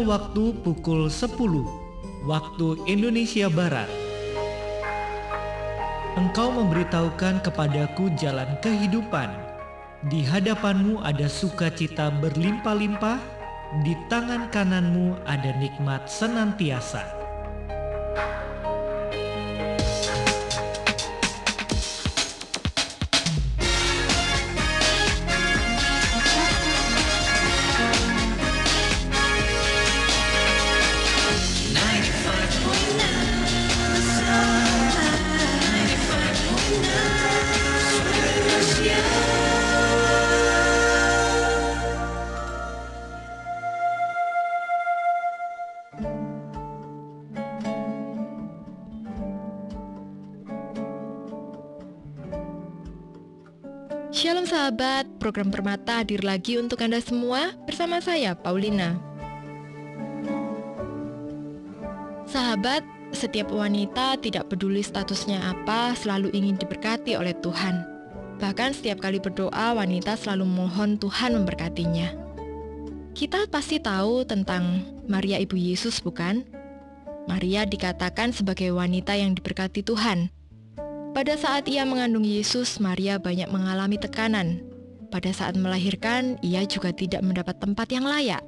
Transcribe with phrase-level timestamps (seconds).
[0.00, 1.36] Waktu pukul 10
[2.24, 3.84] waktu Indonesia Barat.
[6.16, 9.28] Engkau memberitahukan kepadaku jalan kehidupan.
[10.08, 13.20] Di hadapanmu ada sukacita berlimpah-limpah,
[13.84, 17.04] di tangan kananmu ada nikmat senantiasa.
[55.30, 58.98] Program Permata hadir lagi untuk Anda semua bersama saya Paulina.
[62.26, 62.82] Sahabat,
[63.14, 67.78] setiap wanita tidak peduli statusnya apa selalu ingin diberkati oleh Tuhan.
[68.42, 72.10] Bahkan setiap kali berdoa wanita selalu mohon Tuhan memberkatinya.
[73.14, 76.42] Kita pasti tahu tentang Maria Ibu Yesus bukan?
[77.30, 80.34] Maria dikatakan sebagai wanita yang diberkati Tuhan
[81.10, 84.69] pada saat ia mengandung Yesus, Maria banyak mengalami tekanan.
[85.10, 88.46] Pada saat melahirkan, ia juga tidak mendapat tempat yang layak.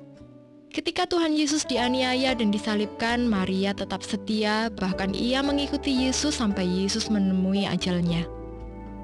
[0.71, 7.11] Ketika Tuhan Yesus dianiaya dan disalibkan, Maria tetap setia, bahkan ia mengikuti Yesus sampai Yesus
[7.11, 8.25] menemui ajalnya.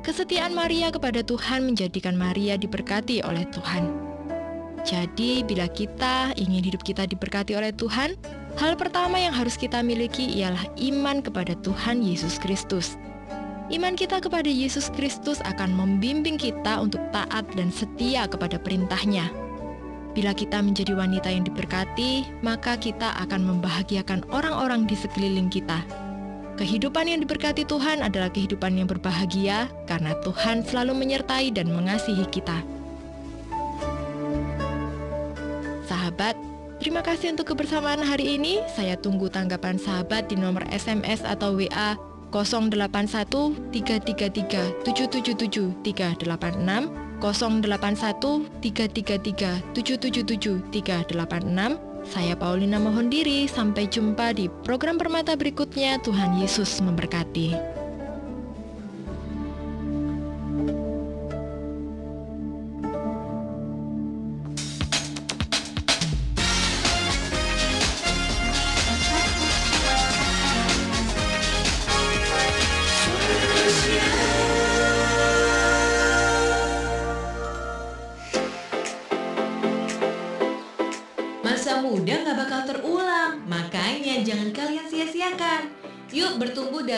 [0.06, 3.90] Kesetiaan Maria kepada Tuhan menjadikan Maria diberkati oleh Tuhan.
[4.86, 8.16] Jadi, bila kita ingin hidup kita diberkati oleh Tuhan,
[8.56, 12.96] hal pertama yang harus kita miliki ialah iman kepada Tuhan Yesus Kristus.
[13.68, 19.28] Iman kita kepada Yesus Kristus akan membimbing kita untuk taat dan setia kepada perintahnya.
[20.16, 25.84] Bila kita menjadi wanita yang diberkati, maka kita akan membahagiakan orang-orang di sekeliling kita.
[26.56, 32.64] Kehidupan yang diberkati Tuhan adalah kehidupan yang berbahagia karena Tuhan selalu menyertai dan mengasihi kita.
[35.84, 36.40] Sahabat,
[36.80, 38.64] terima kasih untuk kebersamaan hari ini.
[38.72, 49.62] Saya tunggu tanggapan sahabat di nomor SMS atau WA 081 333 777 386 081 333
[49.74, 57.77] 777 386 Saya Paulina mohon diri sampai jumpa di program permata berikutnya Tuhan Yesus memberkati.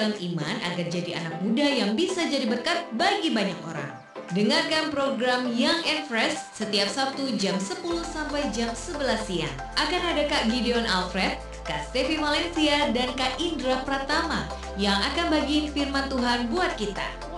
[0.00, 3.92] Dalam iman agar jadi anak muda yang bisa jadi berkat bagi banyak orang.
[4.32, 9.52] Dengarkan program Young and Fresh setiap Sabtu jam 10 sampai jam 11 siang.
[9.76, 11.36] Akan ada Kak Gideon Alfred,
[11.68, 14.48] Kak Stevi Valencia, dan Kak Indra Pratama
[14.80, 17.28] yang akan bagi firman Tuhan buat kita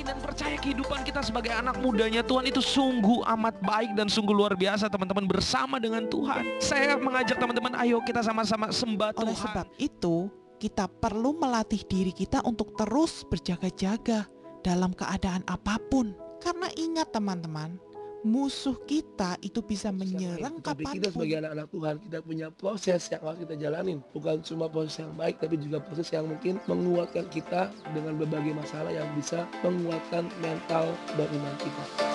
[0.00, 4.32] yakin dan percaya kehidupan kita sebagai anak mudanya Tuhan itu sungguh amat baik dan sungguh
[4.32, 6.46] luar biasa teman-teman bersama dengan Tuhan.
[6.56, 9.28] Saya mengajak teman-teman ayo kita sama-sama sembah Tuhan.
[9.28, 14.28] Oleh sebab itu kita perlu melatih diri kita untuk terus berjaga-jaga
[14.60, 16.12] dalam keadaan apa pun.
[16.44, 17.80] Karena ingat teman-teman,
[18.20, 21.94] musuh kita itu bisa menyerang tapi kita sebagai anak-anak Tuhan.
[22.04, 23.98] Kita punya proses yang harus kita jalanin.
[24.12, 28.92] Bukan cuma proses yang baik tapi juga proses yang mungkin menguatkan kita dengan berbagai masalah
[28.92, 32.09] yang bisa menguatkan mental beriman kita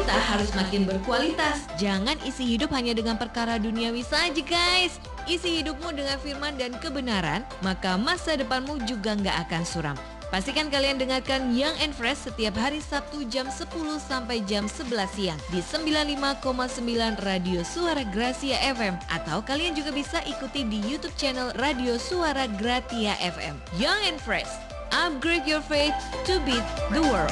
[0.00, 1.68] kita harus makin berkualitas.
[1.76, 4.96] Jangan isi hidup hanya dengan perkara duniawi saja guys.
[5.28, 9.96] Isi hidupmu dengan firman dan kebenaran, maka masa depanmu juga nggak akan suram.
[10.32, 13.66] Pastikan kalian dengarkan Young and Fresh setiap hari Sabtu jam 10
[14.00, 20.64] sampai jam 11 siang di 95,9 Radio Suara Gracia FM atau kalian juga bisa ikuti
[20.64, 23.58] di YouTube channel Radio Suara Gratia FM.
[23.76, 24.48] Young and Fresh,
[24.92, 25.94] upgrade your faith
[26.24, 27.30] to beat the world.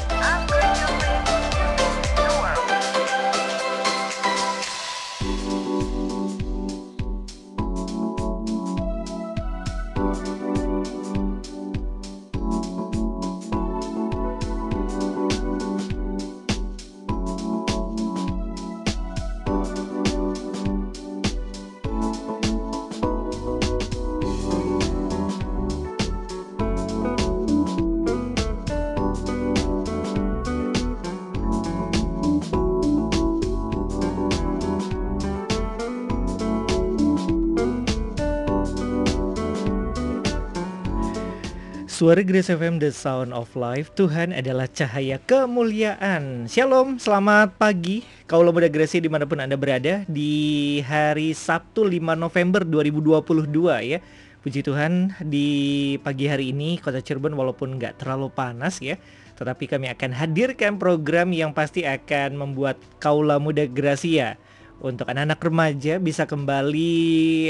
[41.99, 46.47] Suara Grace FM The Sound of Life Tuhan adalah cahaya kemuliaan.
[46.47, 48.07] Shalom, selamat pagi.
[48.31, 53.51] Kaulah muda Grace di mana pun Anda berada Di hari Sabtu 5 November 2022
[53.83, 53.99] ya.
[54.39, 55.51] Puji Tuhan di
[55.99, 58.95] pagi hari ini kota Cirebon walaupun nggak terlalu panas ya
[59.35, 64.39] Tetapi kami akan hadirkan program yang pasti akan membuat Kaula Muda Gracia
[64.79, 66.95] Untuk anak-anak remaja bisa kembali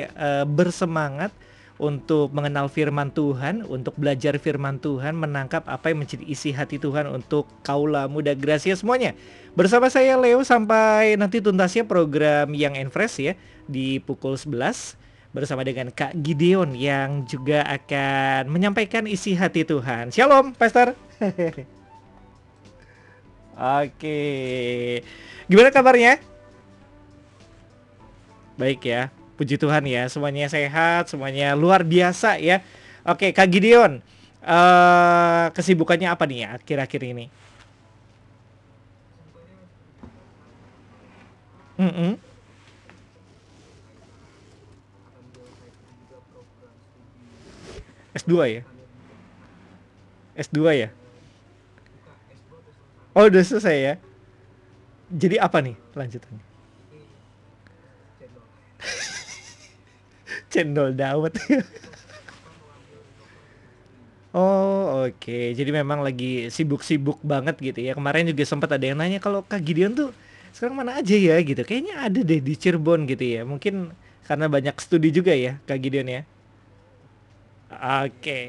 [0.09, 1.37] uh, bersemangat
[1.79, 7.07] untuk mengenal firman Tuhan, untuk belajar firman Tuhan, menangkap apa yang menjadi isi hati Tuhan
[7.07, 9.15] untuk kaula muda Gracia semuanya.
[9.55, 13.35] Bersama saya Leo sampai nanti tuntasnya program yang Enfresh ya
[13.71, 14.99] di pukul 11
[15.31, 20.11] bersama dengan Kak Gideon yang juga akan menyampaikan isi hati Tuhan.
[20.11, 20.99] Shalom, Pastor.
[23.59, 24.21] Oke.
[25.47, 26.19] Gimana kabarnya?
[28.59, 29.18] Baik ya.
[29.39, 32.59] Puji Tuhan ya, semuanya sehat, semuanya luar biasa ya.
[33.07, 34.03] Oke, Kak Gideon,
[34.43, 37.31] uh, kesibukannya apa nih ya akhir-akhir ini?
[41.79, 42.13] Mm -mm.
[48.19, 48.63] S2 ya?
[50.35, 50.91] S2 ya?
[53.15, 53.95] Oh udah selesai ya?
[55.15, 56.45] Jadi apa nih lanjutannya?
[60.59, 61.39] cendol dawet
[64.37, 65.57] Oh oke, okay.
[65.57, 67.97] jadi memang lagi sibuk-sibuk banget gitu ya.
[67.97, 70.13] Kemarin juga sempat ada yang nanya kalau Kak Gideon tuh
[70.53, 71.65] sekarang mana aja ya gitu.
[71.65, 73.49] Kayaknya ada deh di Cirebon gitu ya.
[73.49, 73.89] Mungkin
[74.29, 76.23] karena banyak studi juga ya Kak Gideon ya.
[77.73, 78.43] Oke, okay.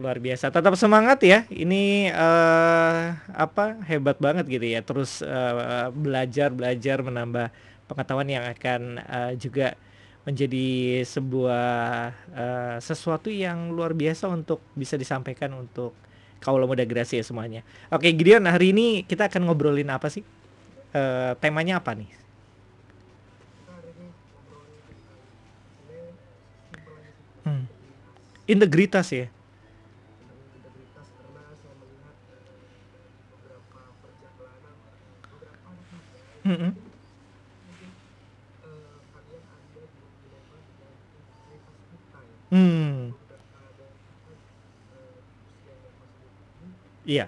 [0.00, 0.48] luar biasa.
[0.48, 1.44] Tetap semangat ya.
[1.52, 4.80] Ini uh, apa hebat banget gitu ya.
[4.80, 7.52] Terus uh, belajar belajar menambah
[7.84, 9.76] pengetahuan yang akan uh, juga
[10.22, 15.98] menjadi sebuah uh, sesuatu yang luar biasa untuk bisa disampaikan untuk
[16.38, 17.66] kaulah muda Gracia semuanya.
[17.90, 20.22] Oke, Gideon, hari ini kita akan ngobrolin apa sih?
[20.94, 22.10] Uh, temanya apa nih?
[27.42, 27.64] Hmm.
[28.46, 29.26] Integritas ya.
[36.42, 36.58] Hmm.
[36.58, 36.92] -hmm.
[42.52, 43.16] Hmm.
[47.08, 47.26] Iya.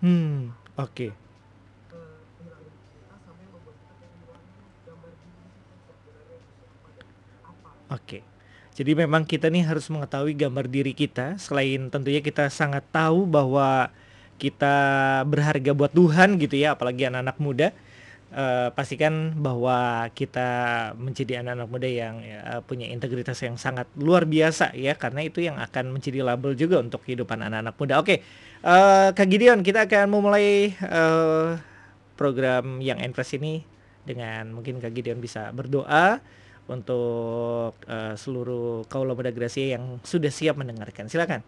[0.00, 0.90] Hmm, oke.
[0.90, 1.10] Okay.
[7.86, 8.00] Oke.
[8.02, 8.22] Okay.
[8.86, 13.90] Jadi memang kita nih harus mengetahui gambar diri kita selain tentunya kita sangat tahu bahwa
[14.38, 14.70] kita
[15.26, 17.74] berharga buat Tuhan gitu ya, apalagi anak-anak muda
[18.30, 20.46] uh, pastikan bahwa kita
[21.02, 25.58] menjadi anak-anak muda yang ya, punya integritas yang sangat luar biasa ya karena itu yang
[25.58, 27.98] akan menjadi label juga untuk kehidupan anak-anak muda.
[27.98, 28.22] Oke,
[28.62, 31.58] uh, Kak Gideon kita akan memulai uh,
[32.14, 33.66] program yang Enfresh ini
[34.06, 36.22] dengan mungkin Kak Gideon bisa berdoa
[36.66, 41.06] untuk uh, seluruh kaula muda Gracia yang sudah siap mendengarkan.
[41.06, 41.42] Silakan.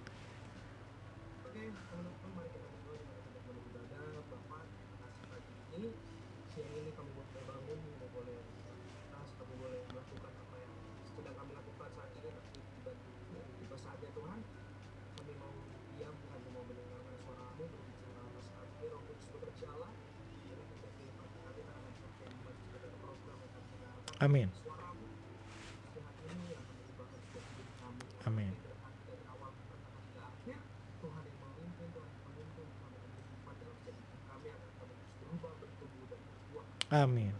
[24.18, 24.57] Amin.
[36.88, 37.36] Amin.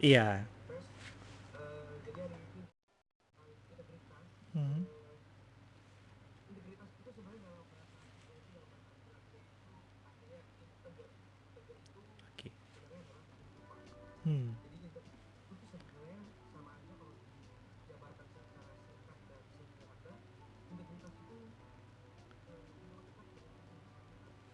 [0.00, 0.48] Iya.
[4.52, 4.84] Hmm.
[12.32, 12.48] Oke.
[14.24, 14.56] Hmm.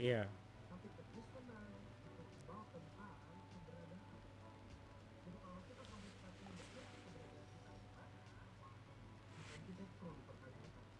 [0.00, 0.32] Iya.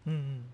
[0.04, 0.49] Hmm.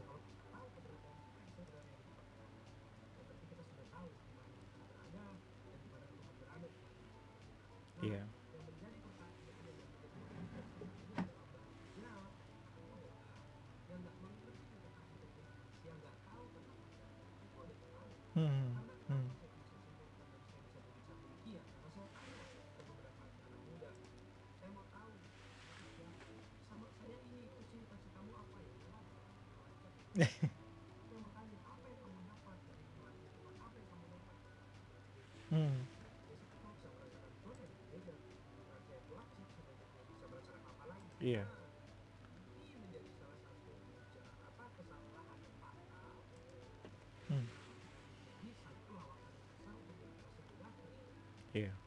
[35.50, 35.86] Hmm.
[41.20, 41.48] Iya.
[47.28, 47.46] Hmm.
[51.54, 51.72] Iya.
[51.72, 51.85] Kawal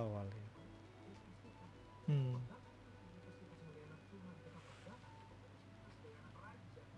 [0.00, 0.46] ya.
[2.06, 2.36] Hmm.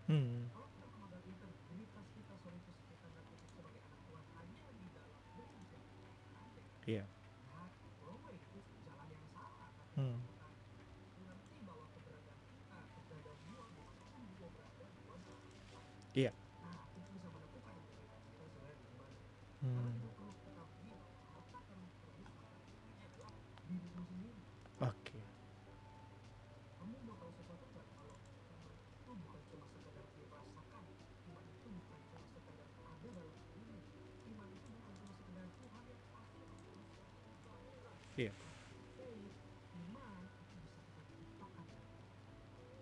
[0.06, 0.48] Hmm.
[6.86, 7.04] Iya.
[9.96, 10.16] Hmm.
[16.14, 16.32] Iya.
[19.62, 20.08] Hmm.
[24.80, 25.18] Oke.
[38.18, 38.34] Iya.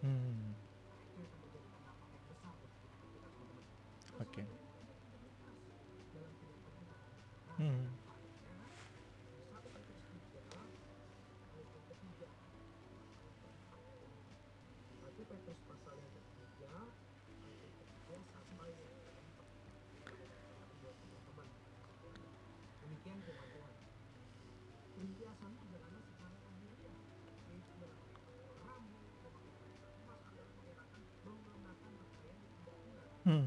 [0.01, 0.57] Hmm.
[4.21, 4.43] Oke.
[7.61, 7.85] Hmm.
[33.27, 33.47] Hmm.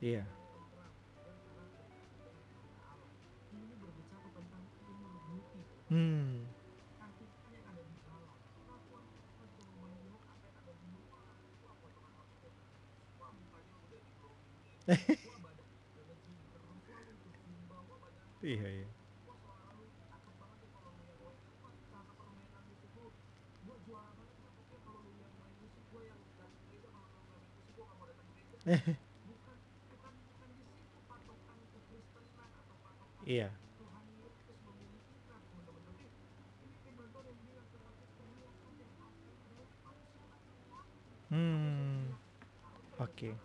[0.00, 0.28] Iya.
[5.90, 6.48] Hmm.
[18.42, 18.97] Iya, iya.
[33.28, 33.52] Iya.
[41.28, 42.08] Hmm.
[42.96, 43.36] Oke.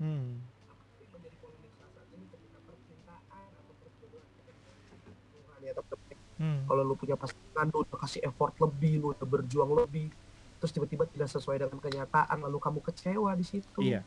[0.00, 0.40] Hmm.
[6.40, 6.64] Hmm.
[6.64, 10.08] kalau lu punya pasangan lu udah kasih effort lebih lu udah berjuang lebih
[10.60, 13.80] terus tiba-tiba tidak sesuai dengan kenyataan lalu kamu kecewa di situ.
[13.80, 14.04] Iya.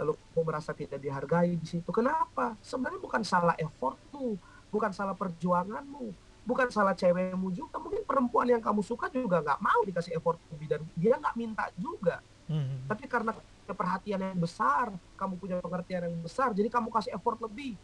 [0.00, 1.86] lalu kamu merasa tidak dihargai di situ.
[1.92, 2.56] Kenapa?
[2.64, 4.40] Sebenarnya bukan salah effortmu
[4.72, 6.10] bukan salah perjuanganmu
[6.42, 7.76] bukan salah cewekmu juga.
[7.78, 11.68] Mungkin perempuan yang kamu suka juga nggak mau dikasih effort lebih dan dia nggak minta
[11.76, 12.18] juga.
[12.50, 12.84] Hmm.
[12.90, 13.30] tapi karena
[13.70, 17.78] perhatian yang besar kamu punya pengertian yang besar jadi kamu kasih effort lebih.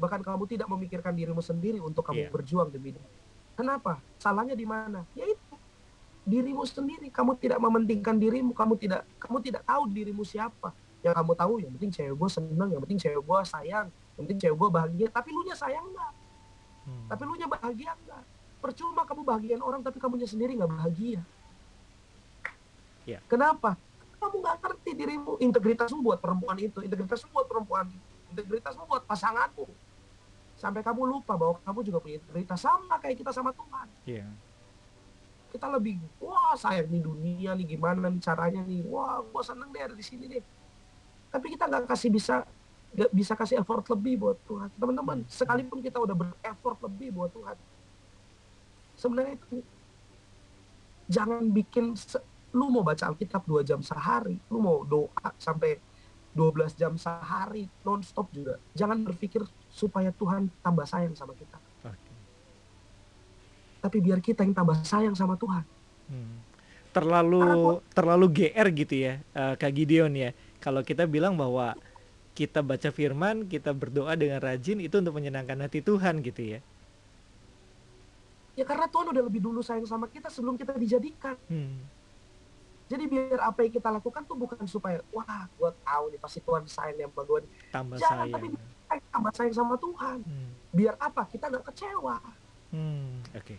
[0.00, 2.30] Bahkan kamu tidak memikirkan dirimu sendiri untuk kamu Iya.
[2.32, 3.04] berjuang demi dia
[3.60, 4.00] kenapa?
[4.16, 5.04] Salahnya di mana?
[5.12, 5.39] Ya itu
[6.24, 11.32] dirimu sendiri kamu tidak mementingkan dirimu kamu tidak kamu tidak tahu dirimu siapa yang kamu
[11.32, 14.68] tahu yang penting cewek gue seneng yang penting cewek gue sayang yang penting cewek gue
[14.68, 16.12] bahagia tapi lu nya sayang nggak
[16.90, 17.06] Hmm.
[17.06, 18.24] Tapi lu nya bahagia enggak?
[18.60, 21.20] Percuma kamu bahagiain orang tapi kamunya sendiri nggak bahagia.
[23.08, 23.18] Ya.
[23.30, 23.76] Kenapa?
[24.20, 29.64] Kamu nggak ngerti dirimu, integritasmu buat perempuan itu, integritasmu buat perempuan itu, integritasmu buat pasanganmu.
[30.60, 33.86] Sampai kamu lupa bahwa kamu juga punya integritas sama kayak kita sama Tuhan.
[34.04, 34.28] Iya.
[35.50, 39.82] Kita lebih, wah sayang nih dunia nih gimana nih caranya nih, wah gua seneng deh
[39.82, 40.44] ada di sini deh.
[41.30, 42.46] Tapi kita nggak kasih bisa
[42.90, 44.70] nggak bisa kasih effort lebih buat Tuhan.
[44.78, 47.58] Teman-teman, sekalipun kita udah ber-effort lebih buat Tuhan,
[48.98, 49.62] sebenarnya itu
[51.10, 51.94] jangan bikin
[52.50, 55.78] lu mau baca Alkitab dua jam sehari, lu mau doa sampai
[56.34, 58.58] 12 jam sehari nonstop juga.
[58.74, 61.58] Jangan berpikir supaya Tuhan tambah sayang sama kita.
[63.80, 65.64] Tapi biar kita yang tambah sayang sama Tuhan.
[66.12, 66.36] Hmm.
[66.90, 70.30] Terlalu terlalu GR gitu ya, eh, Kak Gideon ya.
[70.60, 71.72] Kalau kita bilang bahwa
[72.34, 76.60] kita baca firman, kita berdoa dengan rajin itu untuk menyenangkan hati Tuhan gitu ya.
[78.58, 81.38] Ya karena Tuhan udah lebih dulu sayang sama kita sebelum kita dijadikan.
[81.48, 81.80] Hmm.
[82.90, 86.66] Jadi biar apa yang kita lakukan tuh bukan supaya wah gua tahu nih pasti Tuhan
[86.66, 87.40] sayang nih sama gua.
[87.70, 88.34] Tambah Jangan, sayang.
[88.34, 88.46] tapi
[89.14, 90.18] tambah sayang sama Tuhan.
[90.26, 90.50] Hmm.
[90.74, 91.22] Biar apa?
[91.30, 92.16] Kita nggak kecewa.
[92.74, 93.22] Hmm.
[93.38, 93.54] Oke.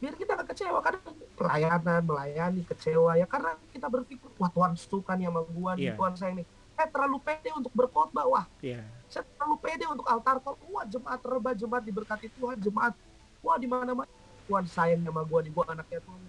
[0.00, 1.00] Biar kita nggak kecewa karena
[1.36, 5.94] pelayanan, melayani kecewa ya karena kita berpikir wah Tuhan suka nih sama gua nih, Iya.
[6.00, 6.46] Tuhan sayang nih.
[6.80, 8.80] Eh terlalu pede untuk berkhotbah, wah Iya.
[9.12, 10.56] saya terlalu pede untuk altar call.
[10.72, 12.96] Wah jemaat terba, jemaat diberkati Tuhan, jemaat.
[13.44, 14.08] Wah di mana mana
[14.48, 16.20] Tuhan sayang sama gua nih, gua anaknya Tuhan.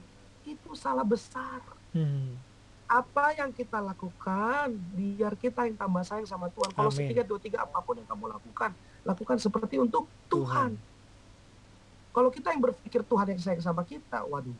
[0.43, 1.63] Itu salah besar.
[1.95, 2.35] Hmm.
[2.91, 4.67] Apa yang kita lakukan
[4.99, 6.75] biar kita yang tambah sayang sama Tuhan.
[6.75, 8.75] Kalau setiga dua tiga apa pun yang kamu lakukan,
[9.07, 10.75] lakukan seperti untuk Tuhan.
[10.75, 10.90] Tuhan.
[12.11, 14.55] Kalau kita yang berpikir Tuhan yang sayang sama kita, waduh.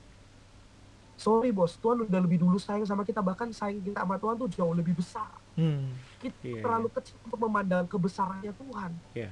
[1.19, 4.49] Sorry bos, Tuhan udah lebih dulu sayang sama kita, bahkan sayang kita sama Tuhan tuh
[4.49, 5.29] jauh lebih besar.
[5.53, 5.91] Hmm.
[6.17, 8.91] Kita Iya, terlalu kecil untuk memandang kebesarannya Tuhan.
[9.13, 9.29] Iya.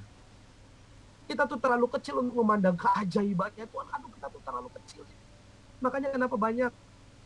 [1.25, 3.87] Kita tuh terlalu kecil untuk memandang keajaibannya Tuhan.
[3.89, 5.01] Aduh, kita tuh terlalu kecil.
[5.79, 6.71] Makanya kenapa banyak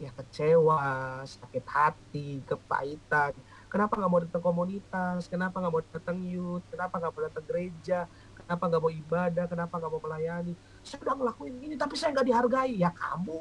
[0.02, 0.80] ya kecewa,
[1.24, 3.34] sakit hati, kepahitan.
[3.72, 5.26] Kenapa nggak mau datang komunitas?
[5.26, 6.66] Kenapa nggak mau datang youth?
[6.70, 8.00] Kenapa nggak mau datang gereja?
[8.38, 9.46] Kenapa nggak mau ibadah?
[9.50, 10.54] Kenapa nggak mau melayani?
[10.84, 12.76] Saya udah ngelakuin ini, tapi saya nggak dihargai.
[12.76, 13.40] Ya kamu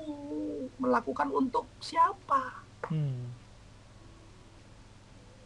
[0.79, 2.63] melakukan untuk siapa?
[2.87, 3.35] Hmm.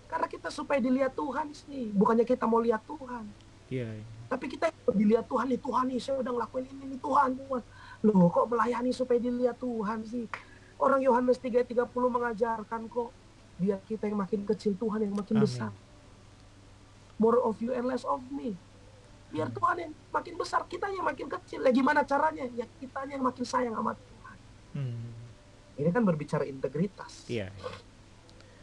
[0.06, 3.26] Karena kita supaya dilihat Tuhan sih, bukannya kita mau lihat Tuhan.
[3.66, 3.88] Iya.
[3.98, 4.06] iya.
[4.26, 7.62] Tapi kita dilihat Tuhan nih, Tuhan nih, saya udah ngelakuin ini nih, Tuhan, Tuhan.
[8.06, 10.26] Loh, kok melayani supaya dilihat Tuhan sih?
[10.76, 13.10] Orang Yohanes 3:30 mengajarkan kok,
[13.56, 15.46] biar kita yang makin kecil, Tuhan yang makin Amin.
[15.46, 15.72] besar.
[17.16, 18.54] More of you and less of me.
[19.30, 19.48] Biar.
[19.50, 21.60] Tuhan yang makin besar, kita yang makin kecil.
[21.66, 22.46] Ya gimana caranya?
[22.54, 24.38] Ya kita yang makin sayang sama Tuhan.
[24.76, 25.10] Hmm.
[25.76, 27.26] Ini kan berbicara integritas.
[27.28, 27.52] Iya.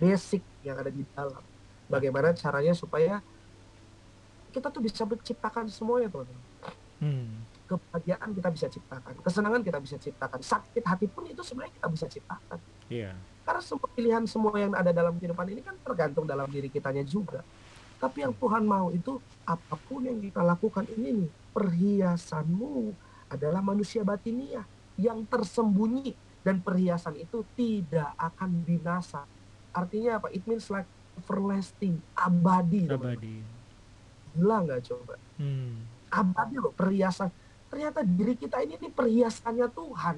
[0.02, 1.44] Basic yang ada di dalam.
[1.92, 3.22] Bagaimana caranya supaya
[4.54, 6.42] kita tuh bisa menciptakan semuanya, teman-teman.
[7.04, 7.44] Hmm.
[7.68, 12.06] kebahagiaan kita bisa ciptakan, kesenangan kita bisa ciptakan, sakit hati pun itu sebenarnya kita bisa
[12.12, 12.60] ciptakan.
[12.92, 13.12] Iya.
[13.44, 17.44] Karena semua pilihan semua yang ada dalam kehidupan ini kan tergantung dalam diri kitanya juga.
[18.04, 19.16] Tapi yang Tuhan mau itu
[19.48, 22.92] apa pun yang kita lakukan ini nih, perhiasanmu
[23.32, 24.68] adalah manusia batiniah
[25.00, 26.12] yang tersembunyi
[26.44, 29.24] dan perhiasan itu tidak akan binasa.
[29.72, 30.28] Artinya apa?
[30.36, 30.84] It means like
[31.16, 32.92] everlasting, abadi.
[32.92, 33.40] Abadi.
[34.36, 35.16] Gila nggak coba?
[35.40, 35.88] Hmm.
[36.12, 37.32] Abadi loh perhiasan.
[37.72, 40.18] Ternyata diri kita ini nih perhiasannya Tuhan.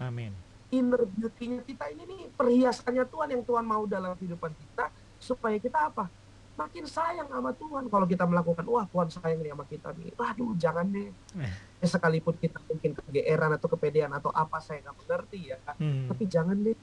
[0.00, 0.32] Amin.
[0.72, 4.88] Inner beauty-nya kita ini nih perhiasannya Tuhan yang Tuhan mau dalam kehidupan kita
[5.20, 6.08] supaya kita apa?
[6.56, 7.84] Makin sayang sama Tuhan.
[7.92, 10.08] Kalau kita melakukan, wah Tuhan sayang nih sama kita nih.
[10.16, 11.12] Waduh, jangan deh.
[11.36, 15.60] Ya, sekalipun kita mungkin kegeeran atau kepedean atau apa saya nggak mengerti ya.
[15.76, 16.08] Hmm.
[16.08, 16.76] Tapi jangan deh.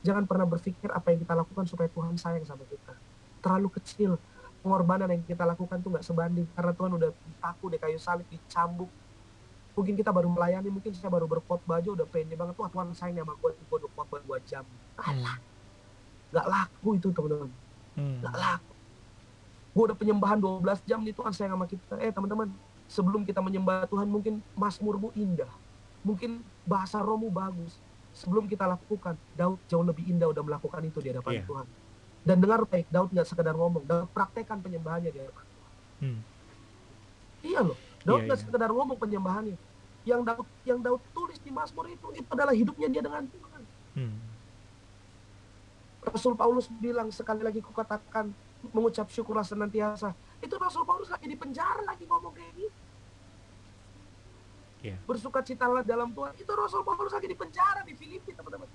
[0.00, 2.96] Jangan pernah berpikir apa yang kita lakukan supaya Tuhan sayang sama kita.
[3.44, 4.16] Terlalu kecil.
[4.64, 6.48] Pengorbanan yang kita lakukan tuh nggak sebanding.
[6.56, 7.10] Karena Tuhan udah
[7.44, 8.88] paku deh kayu salib, dicambuk.
[9.76, 12.56] Mungkin kita baru melayani, mungkin saya baru berkhotbah aja udah pede banget.
[12.56, 14.64] Wah Tuhan sayang sama gue, gue udah khotbah 2 jam.
[14.96, 15.36] Alah,
[16.32, 17.48] nggak laku itu teman-teman.
[17.96, 18.18] Hmm.
[18.24, 18.69] Nggak laku.
[19.70, 21.94] Gue udah penyembahan 12 jam nih Tuhan sayang sama kita.
[22.02, 22.50] Eh teman-teman,
[22.90, 25.50] sebelum kita menyembah Tuhan mungkin Mazmurmu indah.
[26.02, 27.78] Mungkin bahasa rohmu bagus.
[28.10, 31.44] Sebelum kita lakukan, Daud jauh lebih indah udah melakukan itu di hadapan Iya.
[31.46, 31.66] Tuhan.
[32.20, 35.70] Dan dengar baik, Daud nggak sekedar ngomong, Daud praktekkan penyembahannya di hadapan Tuhan.
[36.02, 36.20] Hmm.
[37.40, 38.44] Iya loh, Daud Iya, nggak iya.
[38.44, 39.56] sekedar ngomong penyembahannya.
[40.02, 43.62] Yang Daud yang Daud tulis di Mazmur itu, itu adalah hidupnya dia dengan Tuhan.
[43.94, 44.16] Hmm.
[46.00, 48.32] Rasul Paulus bilang sekali lagi kukatakan
[48.68, 50.12] mengucap syukurlah senantiasa.
[50.44, 52.80] Itu Rasul Paulus lagi di penjara lagi ngomong kayak gitu.
[54.80, 54.96] Iya.
[55.04, 56.32] Bersuka citalah dalam Tuhan.
[56.40, 58.68] Itu Rasul Paulus lagi di penjara di Filipi teman-teman.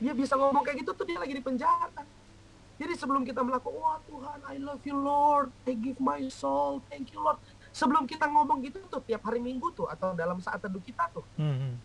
[0.00, 2.06] Dia bisa ngomong kayak gitu tuh dia lagi di penjara.
[2.80, 7.12] Jadi sebelum kita melakukan, wah Tuhan, I love you Lord, I give my soul, thank
[7.12, 7.36] you Lord.
[7.76, 11.20] Sebelum kita ngomong gitu tuh tiap hari Minggu tuh atau dalam saat teduh kita tuh,
[11.36, 11.76] Hmm.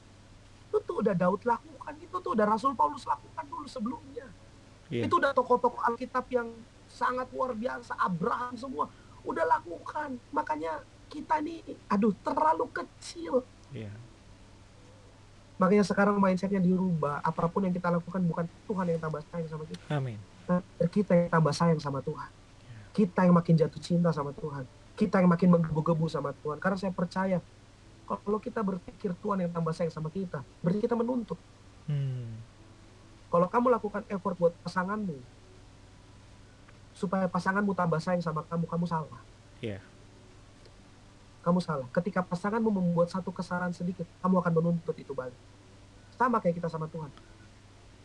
[0.71, 4.23] itu tuh udah Daud lakukan, itu tuh udah Rasul Paulus lakukan dulu sebelumnya.
[4.89, 5.09] Iya.
[5.09, 6.53] Itu udah tokoh-tokoh Alkitab yang
[6.85, 8.85] sangat luar biasa, Abraham semua
[9.25, 10.17] udah lakukan.
[10.29, 13.41] Makanya kita nih, aduh terlalu kecil.
[13.73, 13.91] Iya.
[15.55, 17.23] Makanya sekarang mindsetnya dirubah.
[17.23, 19.83] Apa pun yang kita lakukan bukan Tuhan yang tambah sayang sama kita.
[19.87, 20.19] Amin.
[20.45, 22.29] Tapi kita yang tambah sayang sama Tuhan.
[22.91, 24.67] Kita yang makin jatuh cinta sama Tuhan.
[24.95, 26.59] Kita yang makin menggebu-gebu sama Tuhan.
[26.59, 27.39] Karena saya percaya
[28.05, 31.39] kalau kita berpikir Tuhan yang tambah sayang sama kita, berarti kita menuntut.
[31.89, 32.37] Hmm.
[33.35, 35.19] Kalau kamu lakukan effort buat pasanganmu,
[36.95, 39.19] supaya pasanganmu tambah sayang sama kamu, kamu salah.
[39.59, 39.83] Iya.
[41.43, 41.83] Kamu salah.
[41.91, 45.35] Ketika pasanganmu membuat satu kesalahan sedikit, kamu akan menuntut itu balik.
[46.15, 47.11] Sama kayak kita sama Tuhan.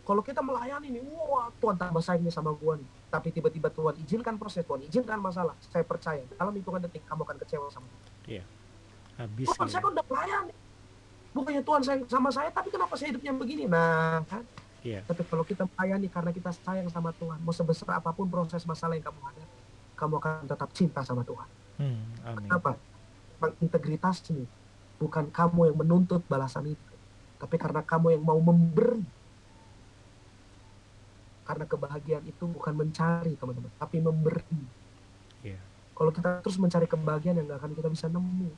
[0.02, 2.90] Kalau kita melayani nih, wah Tuhan tambah sayang nih sama gua nih.
[3.14, 5.54] Tapi tiba-tiba Tuhan izinkan proses, Tuhan izinkan masalah.
[5.62, 7.86] Saya percaya, dalam hitungan detik kamu akan kecewa sama
[8.26, 8.42] Tuhan.
[9.14, 9.78] Habis Tuhan, ya.
[9.78, 10.54] saya kan udah melayani.
[11.30, 13.70] Bukannya Tuhan sayang sama saya, tapi kenapa saya hidupnya begini?
[13.70, 14.42] Nah, kan?
[14.80, 15.04] Iya.
[15.04, 18.96] Tapi kalau kita melayani karena kita sayang sama Tuhan, mau sebesar apa pun proses masalah
[18.96, 19.60] yang kamu hadapi,
[19.96, 21.48] kamu akan tetap cinta sama Tuhan.
[21.80, 22.00] Hmm.
[22.24, 22.48] Amin.
[22.48, 22.80] Kenapa?
[23.40, 24.44] Bang integritas ini
[25.00, 26.94] bukan kamu yang menuntut balasan itu,
[27.40, 29.04] tapi karena kamu yang mau memberi.
[31.44, 34.60] Karena kebahagiaan itu bukan mencari teman-teman, tapi memberi.
[35.44, 35.60] Iya.
[35.96, 38.52] Kalau kita terus mencari kebahagiaan yang nggak akan kita bisa nemu.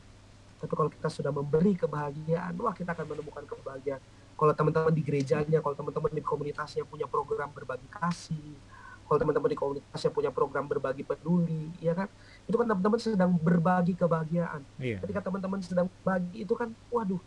[0.62, 3.98] Tapi kalau kita sudah memberi kebahagiaan, wah kita akan menemukan kebahagiaan.
[4.42, 8.58] Kalau teman-teman di gerejanya, kalau teman-teman di komunitasnya punya program berbagi kasih,
[9.06, 12.10] kalau teman-teman di komunitasnya punya program berbagi peduli, ya kan?
[12.50, 14.66] Itu kan teman-teman sedang berbagi kebahagiaan.
[14.82, 14.98] Iya.
[14.98, 17.22] Ketika teman-teman sedang bagi itu kan, waduh,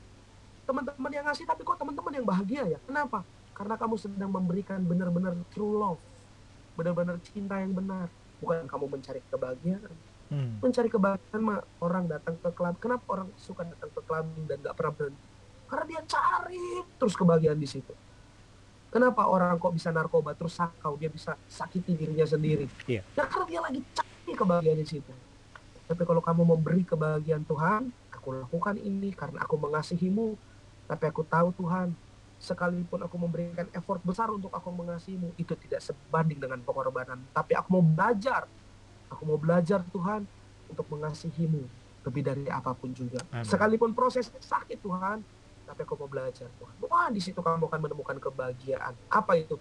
[0.67, 2.79] teman-teman yang ngasih tapi kok teman-teman yang bahagia ya?
[2.83, 3.23] Kenapa?
[3.55, 6.03] Karena kamu sedang memberikan benar-benar true love,
[6.75, 8.11] benar-benar cinta yang benar.
[8.43, 9.95] Bukan kamu mencari kebahagiaan.
[10.35, 10.59] Hmm.
[10.59, 12.75] Mencari kebahagiaan mah orang datang ke klub.
[12.83, 15.34] Kenapa orang suka datang ke klub dan nggak pernah berhenti?
[15.65, 16.65] Karena dia cari
[16.97, 17.93] terus kebahagiaan di situ.
[18.93, 22.69] Kenapa orang kok bisa narkoba terus sakau, dia bisa sakiti dirinya sendiri?
[22.87, 23.03] Iya.
[23.03, 25.11] Ya karena dia lagi cari kebahagiaan di situ.
[25.85, 30.33] Tapi kalau kamu memberi kebahagiaan Tuhan, aku lakukan ini karena aku mengasihimu.
[30.85, 31.91] Tapi aku tahu Tuhan,
[32.39, 37.19] sekalipun aku memberikan effort besar untuk aku mengasihimu, itu tidak sebanding dengan pengorbanan.
[37.35, 38.47] Tapi aku mau belajar.
[39.11, 40.25] Aku mau belajar Tuhan
[40.71, 41.61] untuk mengasihimu
[42.05, 43.21] lebih dari apa pun juga.
[43.33, 43.45] Amin.
[43.45, 45.25] Sekalipun proses sakit Tuhan,
[45.65, 46.75] tapi aku mau belajar Tuhan.
[46.85, 48.93] Wah, di situ kamu akan menemukan kebahagiaan.
[49.07, 49.57] Apa itu?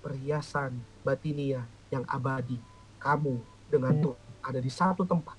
[0.00, 2.58] Perhiasan batinia yang abadi.
[2.96, 5.36] Kamu dengan Tuhan ada di satu tempat.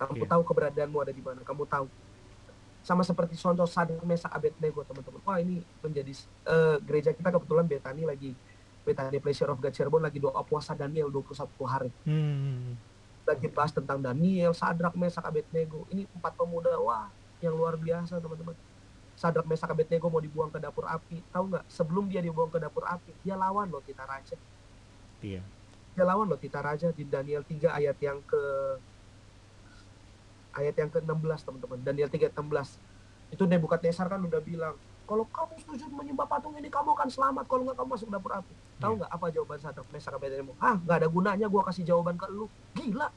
[0.00, 0.30] Kamu Iya.
[0.32, 1.44] tahu keberadaanmu ada di mana.
[1.44, 1.86] Kamu tahu.
[2.80, 5.20] Sama seperti contoh Sadar Mesa Abednego teman-teman.
[5.20, 6.12] Wah ini menjadi
[6.48, 8.32] eh, gereja kita kebetulan Betani lagi
[8.80, 12.80] Betani Pleasure of God Cirebon lagi doa puasa Daniel 21 hari Hmm.
[13.28, 15.84] lagi bahas tentang Daniel, Sadrak, Mesak, Abednego.
[15.86, 18.56] Ini empat pemuda, wah, yang luar biasa teman-teman.
[19.20, 21.20] Sadrak, Mesak, Abednego mau dibuang ke dapur api.
[21.28, 21.64] Tahu nggak?
[21.68, 24.36] Sebelum dia dibuang ke dapur api, dia lawan loh Tita Raja.
[25.20, 25.44] Iya.
[25.92, 28.42] Dia lawan loh Tita Raja di Daniel 3 ayat yang ke
[30.56, 31.78] ayat yang ke-16 teman-teman.
[31.84, 32.80] Daniel 3 ayat 16.
[33.36, 34.74] Itu Nebukadnezar kan udah bilang,
[35.04, 38.54] kalau kamu sujud menyembah patung ini kamu akan selamat kalau nggak kamu masuk dapur api.
[38.80, 38.98] Tahu Iya.
[39.04, 40.56] nggak apa jawaban Sadrak, Mesak, Abednego?
[40.62, 42.48] Hah, nggak ada gunanya gua kasih jawaban ke lu.
[42.72, 43.12] Gila.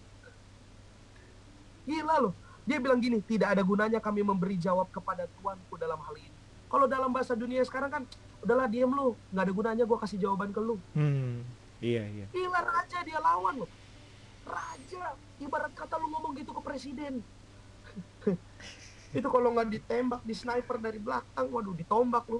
[1.88, 2.34] Gila loh.
[2.64, 6.32] Dia bilang gini, tidak ada gunanya kami memberi jawab kepada Tuanku dalam hal ini.
[6.72, 8.04] Kalau dalam bahasa dunia sekarang kan,
[8.40, 10.80] udahlah diem lu, nggak ada gunanya gua kasih jawaban ke lu.
[10.96, 11.44] Hmm.
[11.84, 12.26] Iya, iya.
[12.32, 13.72] Gila raja dia lawan loh.
[14.48, 17.20] Raja, ibarat kata lu ngomong gitu ke presiden.
[19.18, 22.40] itu kalau nggak ditembak di sniper dari belakang, waduh ditombak lu.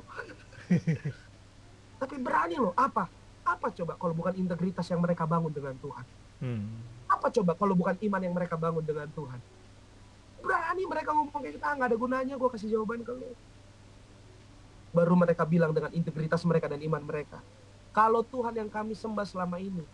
[2.02, 3.12] Tapi berani loh, apa?
[3.44, 6.06] Apa coba kalau bukan integritas yang mereka bangun dengan Tuhan?
[6.40, 6.80] Hmm.
[7.12, 9.40] Apa coba kalau bukan iman yang mereka bangun dengan Tuhan?
[10.74, 13.30] Berani mereka ngomong kayak kita, "Ah, nggak ada gunanya gue kasih jawaban ke lu.
[14.90, 17.46] Baru mereka bilang dengan integritas mereka dan iman mereka.
[17.94, 19.86] Kalau Tuhan yang kami sembah selama ini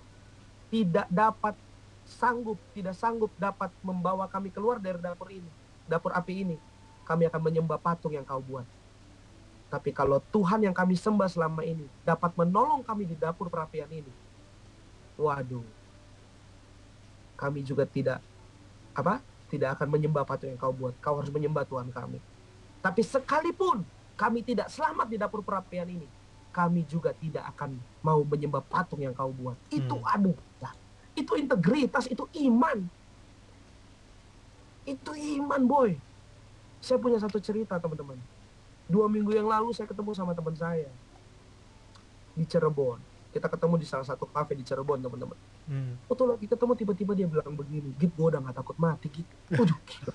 [0.71, 1.59] tidak dapat
[2.07, 5.51] sanggup, tidak sanggup dapat membawa kami keluar dari dapur ini,
[5.83, 6.55] dapur api ini,
[7.03, 8.63] kami akan menyembah patung yang kau buat.
[9.67, 14.13] Tapi kalau Tuhan yang kami sembah selama ini dapat menolong kami di dapur perapian ini,
[15.19, 15.67] waduh,
[17.35, 18.23] kami juga tidak
[18.95, 19.28] apa?
[19.49, 20.93] Tidak akan menyembah patung yang kau buat.
[21.01, 22.21] Kau harus menyembah Tuhan kami.
[22.79, 23.83] Tapi sekalipun
[24.15, 26.07] kami tidak selamat di dapur perapian ini,
[26.51, 29.55] kami juga tidak akan mau menyembah patung yang kau buat.
[29.71, 30.71] Itu aduh, ya.
[31.15, 32.83] itu integritas, itu iman.
[34.83, 35.95] Itu iman, boy.
[36.79, 38.19] Saya punya satu cerita, teman-teman.
[38.89, 40.89] Dua minggu yang lalu saya ketemu sama teman saya
[42.33, 43.08] di Cirebon.
[43.39, 46.01] Kita ketemu di salah satu kafe di Cirebon teman-teman Hmm.
[46.05, 49.27] Waktu lagi ketemu tiba-tiba dia bilang begini, Git gue udah gak takut mati Git.
[49.53, 50.13] Waduh gila.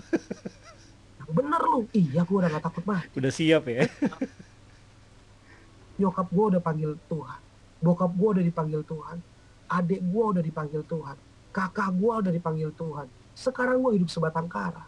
[1.31, 3.15] Bener lu, iya gue udah gak takut mati.
[3.15, 3.87] Udah siap ya.
[6.03, 7.41] Nyokap gue udah panggil Tuhan.
[7.79, 9.19] Bokap gue udah dipanggil Tuhan.
[9.71, 11.17] Adik gue udah dipanggil Tuhan.
[11.49, 13.07] Kakak gue udah dipanggil Tuhan.
[13.33, 14.83] Sekarang gue hidup sebatang kara.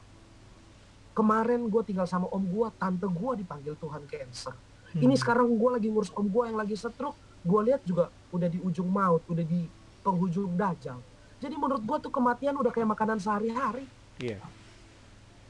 [1.14, 4.53] Kemarin gue tinggal sama om gue, tante gue dipanggil Tuhan cancer.
[4.92, 5.14] Ini Hmm.
[5.14, 7.16] sekarang gue lagi ngurus om gue yang lagi stroke.
[7.46, 9.70] Gue lihat juga udah di ujung maut, udah di
[10.02, 10.98] penghujung dajjal.
[11.38, 13.87] Jadi menurut gue tuh kematian udah kayak makanan sehari-hari.
[14.18, 14.42] Iya.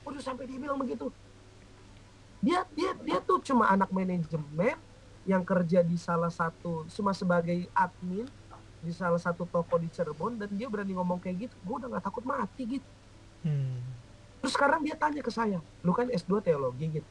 [0.04, 1.08] Udah sampai dia bilang begitu.
[2.44, 4.76] Dia dia dia tuh cuma anak manajemen
[5.24, 8.28] yang kerja di salah satu cuma sebagai admin
[8.84, 11.56] di salah satu toko di Cirebon dan dia berani ngomong kayak gitu.
[11.64, 12.88] Gue udah gak takut mati gitu.
[13.42, 13.82] Hmm.
[14.44, 17.10] Terus sekarang dia tanya ke saya, lu kan S2 teologi gitu.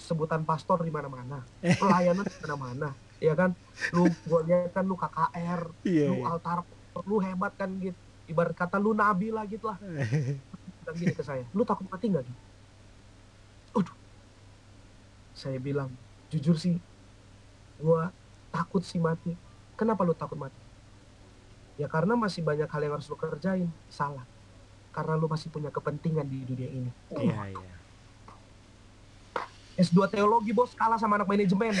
[0.00, 2.88] Sebutan pastor di mana-mana, pelayanan di mana-mana,
[3.20, 3.52] ya kan?
[3.92, 6.08] Lu gua lihat kan lu KKR, Iya.
[6.08, 6.64] lu altar,
[7.04, 7.94] lu hebat kan gitu.
[8.24, 9.76] Ibarat kata lu nabi lah gitu lah.
[10.80, 12.40] Bilang gini ke saya, lu takut mati nggak gitu?
[13.76, 13.96] Aduh.
[15.36, 15.92] Saya bilang,
[16.32, 16.80] jujur sih,
[17.78, 18.08] gua
[18.50, 19.36] takut sih mati.
[19.76, 20.58] Kenapa lu takut mati?
[21.78, 23.68] Ya karena masih banyak hal yang harus lu kerjain.
[23.88, 24.24] Salah.
[24.90, 26.90] Karena lu masih punya kepentingan di dunia ini.
[27.14, 27.74] Iya, iya.
[29.80, 31.72] S2 teologi bos kalah sama anak manajemen.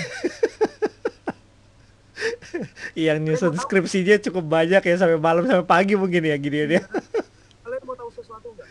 [2.96, 6.82] Yang nyusun skripsinya cukup banyak ya sampai malam sampai pagi mungkin ya gini ya.
[7.64, 8.68] Kalian mau tahu sesuatu nggak?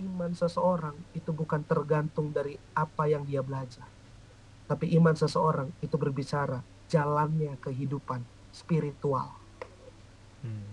[0.00, 3.84] Iman seseorang itu bukan tergantung dari apa yang dia belajar.
[4.68, 8.22] Tapi iman seseorang itu berbicara jalannya kehidupan
[8.54, 9.34] spiritual.
[10.40, 10.68] Hmm.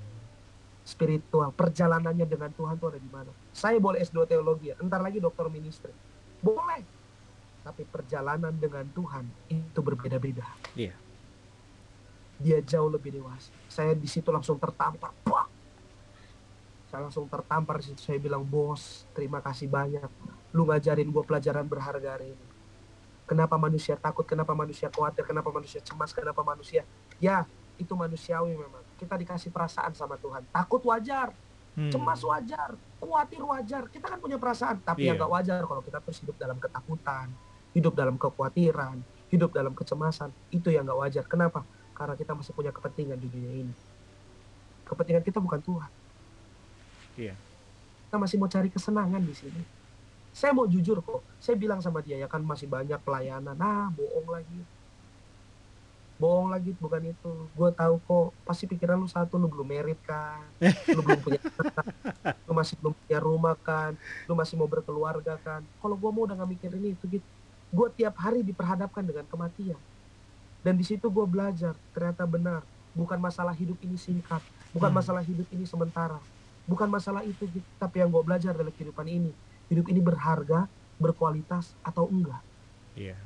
[0.88, 3.28] Spiritual, perjalanannya dengan Tuhan tuh ada di mana.
[3.52, 5.92] Saya boleh S2 teologi ya, entar lagi dokter ministry.
[6.48, 6.84] Boleh.
[7.68, 10.48] Tapi perjalanan dengan Tuhan itu berbeda-beda.
[10.72, 10.96] Iya.
[12.40, 13.52] Dia jauh lebih dewasa.
[13.68, 15.12] Saya di situ langsung tertampar.
[15.28, 15.44] Wah!
[16.88, 18.00] Saya langsung tertampar di situ.
[18.00, 20.08] Saya bilang, bos, terima kasih banyak.
[20.56, 22.48] Lu ngajarin gue pelajaran berharga hari ini.
[23.28, 26.88] Kenapa manusia takut, kenapa manusia khawatir, kenapa manusia cemas, kenapa manusia...
[27.20, 27.44] Ya,
[27.76, 28.80] itu manusiawi memang.
[28.96, 30.48] Kita dikasih perasaan sama Tuhan.
[30.48, 31.36] Takut wajar,
[31.78, 31.94] Hmm.
[31.94, 33.86] cemas wajar, khawatir wajar.
[33.94, 35.22] Kita kan punya perasaan, tapi yang Iya.
[35.22, 37.30] nggak wajar kalau kita terus hidup dalam ketakutan,
[37.78, 38.98] hidup dalam kekhawatiran,
[39.30, 40.34] hidup dalam kecemasan.
[40.50, 41.24] Itu yang nggak wajar.
[41.30, 41.62] Kenapa?
[41.94, 43.74] Karena kita masih punya kepentingan di dunia ini.
[44.90, 45.92] Kepentingan kita bukan Tuhan.
[47.14, 47.38] Iya.
[48.10, 49.62] Kita masih mau cari kesenangan di sini.
[50.34, 51.22] Saya mau jujur kok.
[51.38, 53.54] Saya bilang sama dia ya kan masih banyak pelayanan.
[53.54, 54.66] Nah, bohong lagi.
[56.18, 57.34] Bohong lagi bukan itu.
[57.54, 58.28] Gue tahu kok.
[58.42, 60.42] Pasti pikiran lu satu lu belum merit kan.
[60.90, 61.94] Lu belum punya kan.
[62.44, 63.94] Lu masih belum punya rumah kan.
[64.26, 65.62] Lu masih mau berkeluarga kan.
[65.78, 67.28] Kalau gue mau udah gak mikirin itu gitu.
[67.70, 69.78] Gue tiap hari diperhadapkan dengan kematian.
[70.62, 71.78] Dan di situ gue belajar.
[71.94, 72.66] Ternyata benar.
[72.92, 74.42] Bukan masalah hidup ini singkat.
[74.74, 74.98] Bukan Hmm.
[74.98, 76.18] masalah hidup ini sementara.
[76.66, 77.68] Bukan masalah itu gitu.
[77.78, 79.30] Tapi yang gue belajar dalam kehidupan ini.
[79.70, 80.66] Hidup ini berharga,
[80.98, 82.42] berkualitas atau enggak.
[82.98, 83.20] Iya.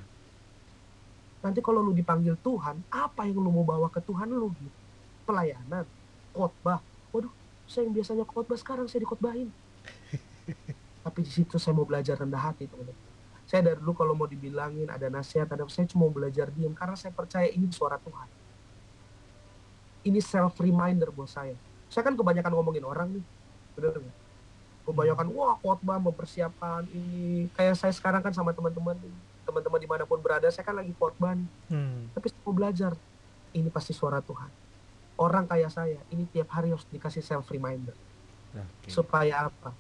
[1.42, 4.80] Nanti kalau lu dipanggil Tuhan, apa yang lu mau bawa ke Tuhan lu gitu?
[5.26, 5.86] Pelayanan,
[6.38, 6.82] khotbah.
[7.10, 7.34] Waduh,
[7.66, 9.50] saya yang biasanya khotbah sekarang saya dikhotbahin.
[11.06, 13.10] Tapi di situ saya mau belajar rendah hati, teman-teman.
[13.50, 16.96] Saya dari dulu kalau mau dibilangin ada nasihat, ada saya cuma mau belajar diam karena
[16.96, 18.30] saya percaya ini suara Tuhan.
[20.08, 21.58] Ini self reminder buat saya.
[21.92, 23.26] Saya kan kebanyakan ngomongin orang nih,
[23.76, 24.18] bener nggak?
[24.88, 27.52] Kebanyakan wah khotbah mempersiapkan ini.
[27.52, 28.96] Kayak saya sekarang kan sama teman-teman,
[29.52, 32.08] teman-teman di mana pun berada, saya kan lagi khotbah nih Hmm.
[32.16, 32.96] tapi saya mau belajar
[33.52, 34.48] ini pasti suara Tuhan.
[35.20, 37.94] Orang kayak saya ini tiap hari harus dikasih self reminder.
[38.52, 38.92] Oke.
[38.92, 39.72] supaya apa?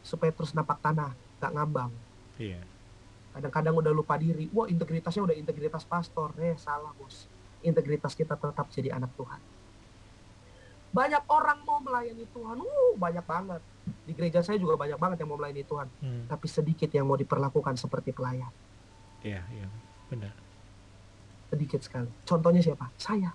[0.00, 1.92] Supaya terus napak tanah gak ngambang.
[2.36, 2.60] Iya.
[3.36, 6.32] kadang-kadang udah lupa diri wah integritasnya udah integritas pastor.
[6.40, 7.28] Eh salah bos.
[7.60, 9.36] Integritas kita tetap jadi anak Tuhan.
[10.96, 12.56] Banyak orang mau melayani Tuhan.
[12.56, 13.60] Uh banyak banget.
[14.08, 15.88] Di gereja saya juga banyak banget yang mau melayani Tuhan.
[16.00, 16.24] Hmm.
[16.24, 18.48] tapi sedikit yang mau diperlakukan seperti pelayan
[19.26, 19.66] Iya, iya.
[20.06, 20.34] Benar.
[21.46, 22.10] sedikit sekali.
[22.26, 22.90] Contohnya siapa?
[22.98, 23.30] Saya.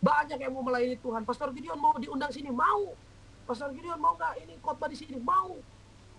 [0.00, 1.24] Banyak yang mau melayani Tuhan.
[1.24, 2.92] Pastor Gideon mau diundang sini, mau.
[3.44, 5.56] Pastor Gideon mau nggak ini khotbah di sini, mau.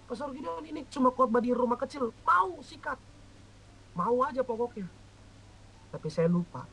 [0.05, 2.97] Pastor Gideon ini cuma khotbah di rumah kecil, mau sikat.
[3.97, 4.85] Mau aja pokoknya.
[5.89, 6.69] Tapi saya lupa.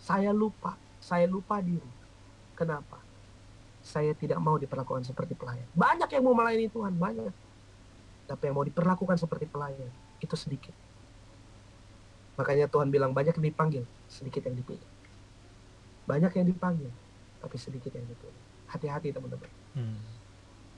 [0.00, 0.76] Saya lupa.
[1.04, 1.92] Saya lupa diri.
[2.56, 3.00] Kenapa?
[3.80, 5.68] Saya tidak mau diperlakukan seperti pelayan.
[5.76, 7.32] Banyak yang mau melayani Tuhan, banyak.
[8.30, 9.90] Tapi yang mau diperlakukan seperti pelayan,
[10.22, 10.70] itu sedikit.
[12.38, 14.86] Makanya Tuhan bilang banyak yang dipanggil, sedikit yang dipilih.
[16.06, 16.90] Banyak yang dipanggil,
[17.42, 18.38] tapi sedikit yang dipilih.
[18.70, 19.50] Hati-hati teman-teman.
[19.74, 19.98] Hmm.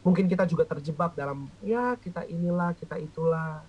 [0.02, 3.60] Mungkin kita juga terjebak dalam ya kita inilah, kita itulah.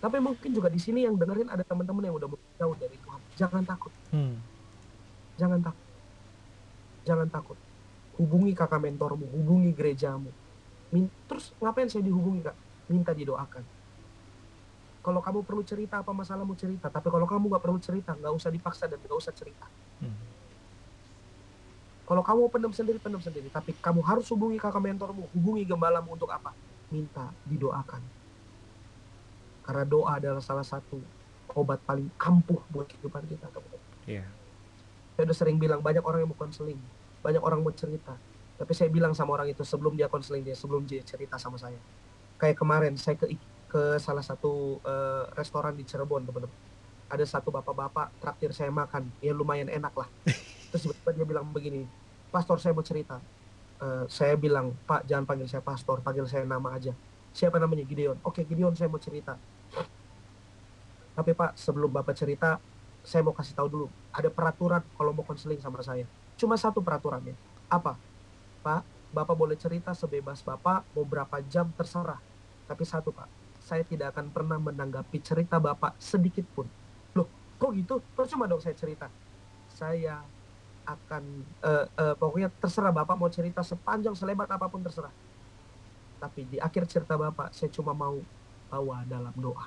[0.00, 3.20] Tapi mungkin juga di sini yang dengerin ada teman-teman yang udah jauh dari Tuhan.
[3.36, 4.36] jangan takut Hmm.
[5.40, 5.86] jangan takut
[7.08, 7.56] jangan takut
[8.20, 10.28] hubungi kakak mentormu hubungi gerejamu
[10.92, 12.52] Min- terus ngapain saya dihubungi kak
[12.90, 13.62] minta didoakan.
[15.00, 16.90] Kalau kamu perlu cerita apa masalahmu cerita.
[16.90, 19.70] Tapi kalau kamu nggak perlu cerita nggak usah dipaksa dan nggak usah cerita.
[20.02, 20.28] Hmm.
[22.10, 23.46] kalau kamu pendem sendiri pendem sendiri.
[23.54, 25.30] Tapi kamu harus hubungi kakak mentormu.
[25.30, 26.50] Hubungi gembalamu untuk apa?
[26.90, 28.02] Minta didoakan.
[29.62, 30.98] Karena doa adalah salah satu
[31.54, 33.88] obat paling ampuh buat kehidupan kita teman-teman.
[34.10, 34.26] Iya.
[35.14, 36.80] saya udah sering bilang banyak orang yang mau konseling.
[37.22, 38.18] Banyak orang mau cerita.
[38.58, 41.78] Tapi saya bilang sama orang itu sebelum dia konseling dia sebelum dia cerita sama saya
[42.40, 43.28] kayak kemarin saya ke
[43.70, 46.58] ke salah satu eh, restoran di Cirebon teman-teman.
[47.12, 49.12] Ada satu bapak-bapak traktir saya makan.
[49.20, 50.08] Ya lumayan enak lah.
[50.72, 51.84] Terus tiba-tiba dia bilang begini
[52.32, 53.20] pastor saya mau cerita.
[53.78, 56.96] Eh, saya bilang pak jangan panggil saya pastor panggil saya nama aja.
[57.30, 57.86] Siapa namanya?
[57.86, 58.18] Gideon.
[58.26, 59.36] Oke Gideon saya mau cerita.
[61.14, 62.58] Tapi pak sebelum bapak cerita
[63.04, 63.86] saya mau kasih tahu dulu.
[64.10, 66.08] Ada peraturan kalau mau konseling sama saya.
[66.34, 67.36] Cuma satu peraturannya
[67.70, 67.94] apa?
[68.66, 72.29] Pak bapak boleh cerita sebebas bapak mau berapa jam terserah
[72.70, 73.26] tapi satu pak.
[73.58, 76.70] Saya tidak akan pernah menanggapi cerita bapak sedikit pun.
[77.18, 77.26] Loh
[77.58, 77.98] kok gitu?
[78.14, 79.10] Percuma dong saya cerita.
[79.66, 80.22] Saya
[80.86, 81.22] akan
[81.66, 85.10] eh, eh, pokoknya terserah bapak mau cerita sepanjang selebar apa pun terserah.
[86.22, 88.22] Tapi di akhir cerita bapak saya cuma mau
[88.70, 89.66] bawa dalam doa.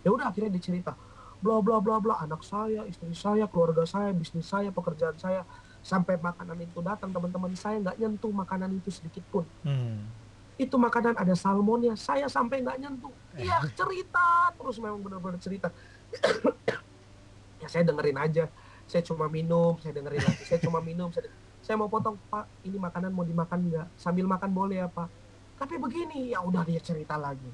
[0.00, 0.96] Ya udah akhirnya dicerita.
[1.44, 5.44] Bla bla bla bla anak saya istri saya keluarga saya bisnis saya pekerjaan saya.
[5.78, 9.44] Sampai makanan itu datang teman-teman saya nggak nyentuh makanan itu sedikit pun.
[9.62, 10.27] Hmm.
[10.58, 11.94] Itu makanan ada salmonnya.
[11.94, 13.14] Saya sampai nggak nyentuh.
[13.38, 14.50] Iya cerita.
[14.58, 15.70] Terus memang benar-benar cerita.
[17.58, 18.46] Ya saya dengerin aja.
[18.86, 20.42] Saya cuma minum saya dengerin lagi.
[20.46, 21.26] Saya cuma minum saya,
[21.58, 23.98] saya mau potong pak ini makanan mau dimakan nggak?
[23.98, 25.10] Sambil makan boleh ya pak.
[25.58, 27.50] Tapi begini ya udah dia cerita lagi.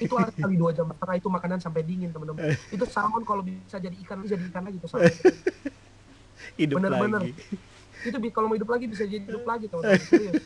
[0.00, 2.56] Itu ada kali dua jam setengah itu makanan sampai dingin teman-teman.
[2.72, 5.12] Itu salmon kalau bisa jadi ikan bisa jadi ikan lagi tuh salmon.
[6.56, 7.20] Hidup Bener-bener.
[7.20, 7.32] lagi.
[8.04, 10.00] itu kalau mau hidup lagi bisa jadi hidup lagi teman-teman.
[10.08, 10.40] Serius.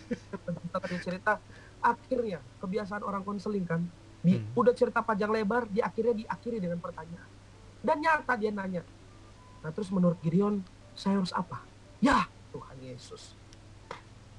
[1.06, 1.38] Cerita
[1.82, 3.82] akhirnya kebiasaan orang konseling kan
[4.18, 4.58] di Hmm.
[4.58, 7.30] udah cerita panjang lebar di akhirnya diakhiri dengan pertanyaan.
[7.78, 8.82] Dan nyata dia nanya
[9.58, 10.62] nah terus menurut Gideon
[10.94, 11.62] saya harus apa?
[12.02, 13.34] Ya Tuhan Yesus.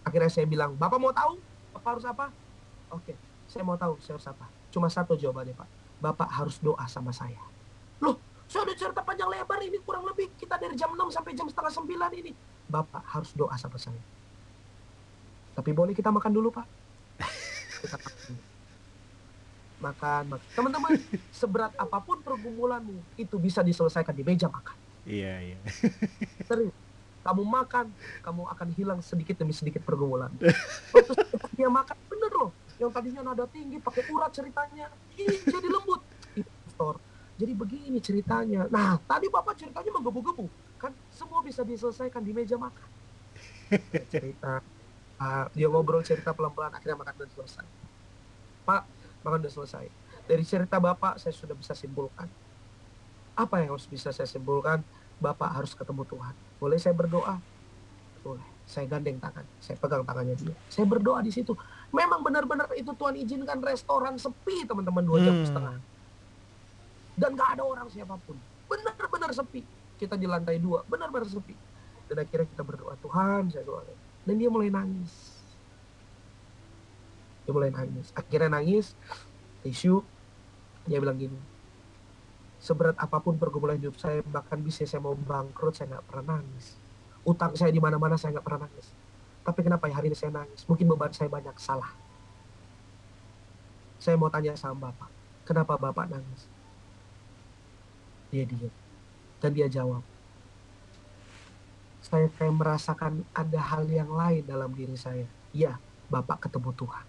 [0.04, 1.40] Akhirnya saya bilang bapak mau tahu?
[1.76, 2.26] Bapak harus apa?
[2.92, 3.16] Oke
[3.48, 4.46] saya mau tahu saya harus apa.
[4.70, 5.68] Cuma satu jawabannya pak.
[6.00, 7.40] Bapak harus doa sama saya.
[8.04, 11.48] Loh saya udah cerita panjang lebar ini kurang lebih kita dari jam 6 sampai jam
[11.48, 12.32] setengah 9 ini.
[12.68, 14.00] Bapak harus doa sama saya.
[15.56, 16.79] Tapi boleh kita makan dulu pak
[17.88, 18.36] makan
[19.80, 20.24] makan.
[20.54, 20.92] Teman-teman
[21.32, 24.76] seberat apa pun pergumulanmu itu bisa diselesaikan di meja makan.
[25.08, 25.58] Iya, iya.
[26.46, 26.76] serius.
[27.20, 27.92] Kamu makan
[28.24, 30.32] kamu akan hilang sedikit demi sedikit pergumulan.
[30.96, 32.52] Waktu dia makan bener loh.
[32.80, 34.88] Yang tadinya nada tinggi pakai urat ceritanya.
[35.20, 36.04] Ih jadi lembut.
[37.40, 38.68] Jadi begini ceritanya.
[38.68, 40.48] Nah tadi bapak ceritanya menggebu-gebu.
[40.80, 42.88] Kan semua bisa diselesaikan di meja makan.
[44.12, 44.64] Cerita
[45.20, 47.68] ah, dia ngobrol cerita pelan-pelan akhirnya makan udah selesai
[48.66, 48.84] pak
[49.22, 49.86] makan udah selesai
[50.26, 52.26] dari cerita bapak saya sudah bisa simpulkan
[53.36, 54.84] apa yang harus bisa saya simpulkan
[55.20, 56.32] Bapak harus ketemu Tuhan.
[56.64, 57.36] Boleh saya berdoa?
[58.24, 58.48] Boleh.
[58.64, 60.56] Saya gandeng tangan, saya pegang tangannya dia.
[60.72, 61.52] Saya berdoa di situ.
[61.92, 65.44] Memang benar-benar itu Tuhan izinkan restoran sepi teman-teman dua jam Hmm.
[65.44, 65.76] setengah.
[67.20, 68.38] Dan gak ada orang siapa pun.
[68.72, 69.66] Benar-benar sepi.
[70.00, 71.52] Kita di lantai dua, benar-benar sepi.
[72.08, 73.84] Dan akhirnya kita berdoa, Tuhan saya doa.
[74.24, 75.40] Dan dia mulai nangis.
[77.44, 78.12] Dia mulai nangis.
[78.16, 78.94] Akhirnya nangis,
[79.64, 80.04] tisu.
[80.90, 81.38] Dia bilang gini,
[82.58, 86.80] seberat apa pun pergumulan hidup saya bahkan bisa saya mau bangkrut saya nggak pernah nangis.
[87.22, 88.90] Utang saya di mana-mana saya nggak pernah nangis.
[89.46, 90.66] Tapi kenapa ya hari ini saya nangis?
[90.66, 91.94] Mungkin beban saya banyak salah.
[94.02, 95.20] Saya mau tanya sama bapak
[95.50, 96.46] kenapa bapak nangis?
[98.30, 98.70] Dia diam.
[99.42, 100.06] Dan dia jawab
[102.00, 105.76] saya kayak merasakan ada hal yang lain dalam diri saya ya
[106.08, 107.06] bapak ketemu Tuhan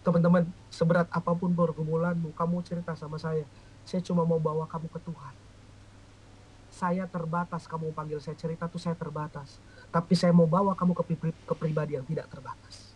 [0.00, 3.44] teman-teman seberat apa pun pergumulanmu kamu cerita sama saya
[3.84, 5.34] saya cuma mau bawa kamu ke Tuhan.
[6.70, 9.58] Saya terbatas, kamu panggil saya cerita tuh saya terbatas.
[9.90, 12.94] Tapi saya mau bawa kamu ke, pri- ke pribadi yang tidak terbatas.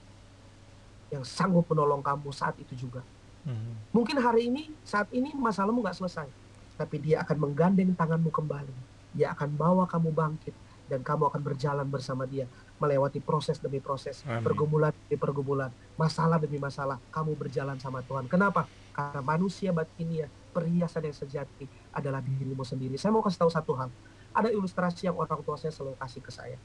[1.11, 3.03] Yang sanggup menolong kamu saat itu juga.
[3.43, 3.75] Hmm.
[3.91, 6.31] Mungkin hari ini, saat ini masalahmu nggak selesai.
[6.79, 8.94] Tapi dia akan menggandeng tanganmu kembali.
[9.15, 10.55] Dia akan bawa kamu bangkit.
[10.85, 12.45] Dan kamu akan berjalan bersama dia.
[12.77, 14.21] Melewati proses demi proses.
[14.29, 14.45] Amin.
[14.45, 15.71] Pergumulan demi pergumulan.
[15.97, 17.01] Masalah demi masalah.
[17.09, 18.29] Kamu berjalan sama Tuhan.
[18.29, 18.69] Kenapa?
[18.93, 23.01] Karena manusia batinnya, perhiasan yang sejati adalah dirimu sendiri.
[23.01, 23.89] Saya mau kasih tahu satu hal.
[24.35, 26.59] Ada ilustrasi yang orang tua saya selalu kasih ke saya.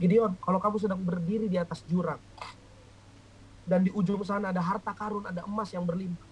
[0.00, 2.18] Gideon, kalau kamu sedang berdiri di atas jurang,
[3.62, 6.26] dan di ujung sana ada harta karun, ada emas yang berlimpah.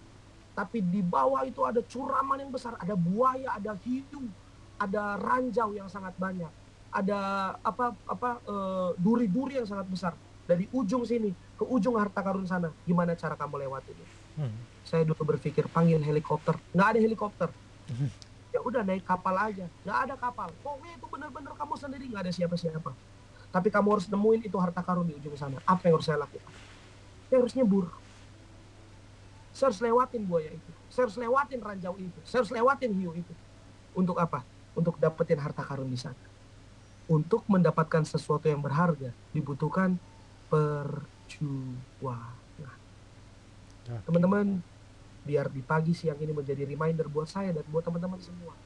[0.51, 4.27] Tapi di bawah itu ada curaman yang besar, ada buaya, ada hiu.
[4.81, 6.49] Ada ranjau yang sangat banyak,
[6.89, 7.21] ada
[7.61, 10.13] apa apa eh, duri-duri yang sangat besar
[10.49, 12.73] dari ujung sini ke ujung harta karun sana.
[12.89, 14.05] Gimana cara kamu lewat ini?
[14.41, 14.57] Hmm.
[14.89, 17.49] Saya dulu berpikir panggil helikopter, nggak ada helikopter.
[17.93, 18.09] Hmm.
[18.51, 20.49] Ya udah naik kapal aja, nggak ada kapal.
[20.65, 22.91] Pokoknya itu benar-benar kamu sendiri nggak ada siapa-siapa.
[23.51, 25.61] Tapi kamu harus nemuin itu harta karun di ujung sana.
[25.69, 26.55] Apa yang harus saya lakukan?
[27.29, 27.87] Saya harus nyebur.
[29.51, 30.71] Saya harus lewatin buaya itu.
[30.91, 32.21] Saya harus lewatin ranjau itu.
[32.23, 33.35] Saya harus lewatin hiu itu.
[33.95, 34.47] Untuk apa?
[34.81, 36.17] Untuk dapetin harta karun di sana.
[37.05, 40.01] Untuk mendapatkan sesuatu yang berharga dibutuhkan
[40.49, 42.41] perjuangan.
[44.09, 44.63] Teman-teman,
[45.27, 48.57] biar di pagi siang ini menjadi reminder buat saya dan buat teman-teman semua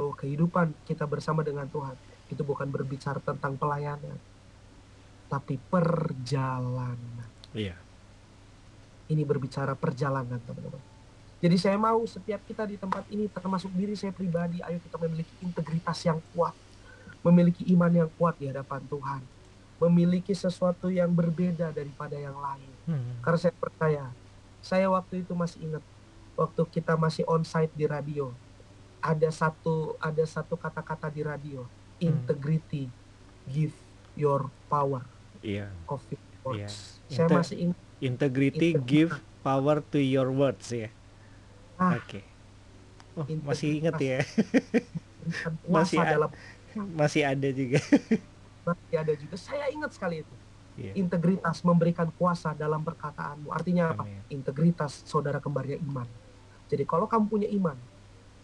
[0.00, 1.92] bahwa kehidupan kita bersama dengan Tuhan
[2.30, 4.16] itu bukan berbicara tentang pelayanan,
[5.26, 7.26] tapi perjalanan.
[7.52, 7.74] Iya.
[9.10, 10.82] Ini berbicara perjalanan, teman-teman.
[11.40, 15.32] Jadi saya mau setiap kita di tempat ini, termasuk diri saya pribadi, ayo kita memiliki
[15.40, 16.52] integritas yang kuat,
[17.24, 19.22] memiliki iman yang kuat di hadapan Tuhan,
[19.80, 22.68] memiliki sesuatu yang berbeda daripada yang lain.
[22.84, 23.24] Hmm.
[23.24, 24.04] Karena saya percaya,
[24.60, 25.84] saya waktu itu masih ingat,
[26.36, 28.36] waktu kita masih onsite di radio,
[29.00, 31.64] ada satu ada satu kata-kata di radio,
[31.96, 32.92] integrity,
[33.48, 33.72] give
[34.12, 35.00] your power
[35.40, 35.72] Iya.
[35.88, 37.00] of your words.
[37.08, 37.16] Iya.
[37.16, 38.84] Saya Inte- masih ingat Integrity Integritas.
[38.84, 40.92] give power to your words ya.
[41.80, 41.96] Ah.
[41.96, 42.20] Oke.
[43.16, 44.20] Oh, masih inget ya.
[45.68, 46.16] Masih ada.
[46.16, 46.30] dalam
[46.96, 47.76] masih ada juga.
[48.66, 49.36] masih ada juga.
[49.36, 50.34] Saya ingat sekali itu.
[50.80, 50.92] Iya.
[50.96, 53.52] Integritas memberikan kuasa dalam perkataanmu.
[53.52, 54.08] Artinya apa?
[54.08, 54.22] Amin.
[54.32, 56.08] Integritas saudara kembarnya iman.
[56.72, 57.76] Jadi kalau kamu punya iman,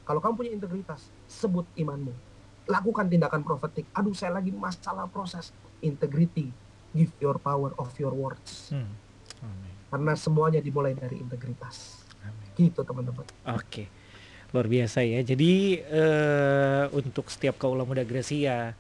[0.05, 2.13] kalau kamu punya integritas, sebut imanmu.
[2.67, 3.87] Lakukan tindakan profetik.
[3.95, 5.55] Aduh, saya lagi masalah proses.
[5.81, 6.51] Integrity,
[6.93, 8.75] give your power of your words.
[8.75, 8.91] Hmm.
[9.43, 9.75] Amin.
[9.91, 12.06] Karena semuanya dimulai dari integritas.
[12.57, 13.25] Gitu teman-teman.
[13.53, 13.87] Oke,
[14.51, 15.21] luar biasa ya.
[15.21, 18.73] Jadi eh, untuk setiap kaula muda Gracia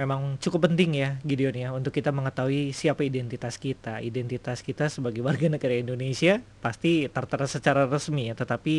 [0.00, 4.00] memang cukup penting ya Gideon ya untuk kita mengetahui siapa identitas kita.
[4.00, 8.76] Identitas kita sebagai warga negara Indonesia pasti tertera secara resmi ya, tetapi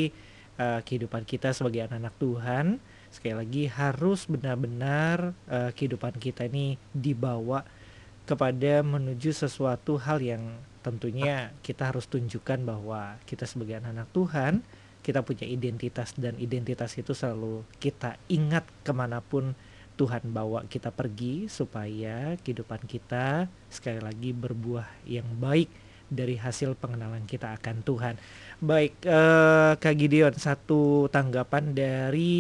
[0.58, 2.66] eh, kehidupan kita sebagai anak-anak Tuhan
[3.14, 7.62] sekali lagi harus benar-benar eh, kehidupan kita ini dibawa
[8.26, 10.44] kepada menuju sesuatu hal yang
[10.84, 14.54] tentunya kita harus tunjukkan bahwa kita sebagai anak-anak Tuhan
[15.04, 19.52] kita punya identitas dan identitas itu selalu kita ingat ke mana pun
[19.94, 25.70] Tuhan bawa kita pergi supaya kehidupan kita sekali lagi berbuah yang baik
[26.10, 28.16] dari hasil pengenalan kita akan Tuhan.
[28.62, 32.34] Baik, eh, Kak Gideon satu tanggapan dari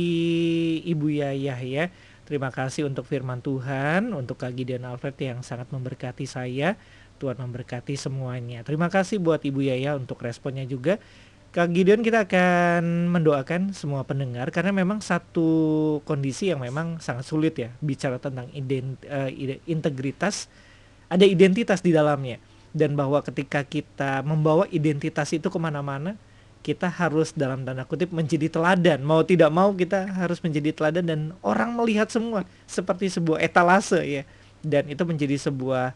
[0.81, 1.85] Ibu Yayah ya.
[2.23, 6.79] Terima kasih untuk firman Tuhan, untuk Kak Gideon Alfred yang sangat memberkati saya.
[7.24, 8.67] Tuhan memberkati semuanya.
[8.67, 10.99] Terima kasih buat Ibu Yaya untuk responnya juga.
[11.53, 17.53] Kak Gideon kita akan mendoakan semua pendengar karena memang satu kondisi yang memang sangat sulit
[17.55, 18.97] ya bicara tentang ident,
[19.30, 20.49] ide- integritas
[21.13, 22.41] ada identitas di dalamnya
[22.74, 26.17] dan bahwa ketika kita membawa identitas itu ke mana-mana
[26.65, 31.19] kita harus dalam tanda kutip menjadi teladan mau tidak mau kita harus menjadi teladan dan
[31.45, 34.24] orang melihat semua seperti sebuah etalase ya
[34.65, 35.93] dan itu menjadi sebuah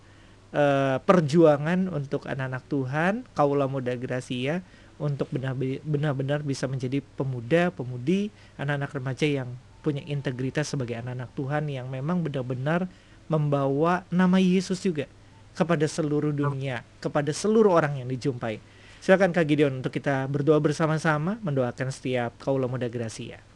[0.54, 4.64] eh, perjuangan untuk anak-anak Tuhan kaula muda Gracia
[4.98, 9.50] untuk benar- benar-benar bisa menjadi pemuda, pemudi, anak-anak remaja yang
[9.86, 12.90] punya integritas sebagai anak-anak Tuhan yang memang benar-benar
[13.30, 15.06] membawa nama Yesus juga
[15.54, 18.60] kepada seluruh dunia, kepada seluruh orang yang dijumpai.
[19.02, 23.47] Silakan Kak Gideon untuk kita berdoa bersama-sama mendoakan setiap kaula muda Gracia.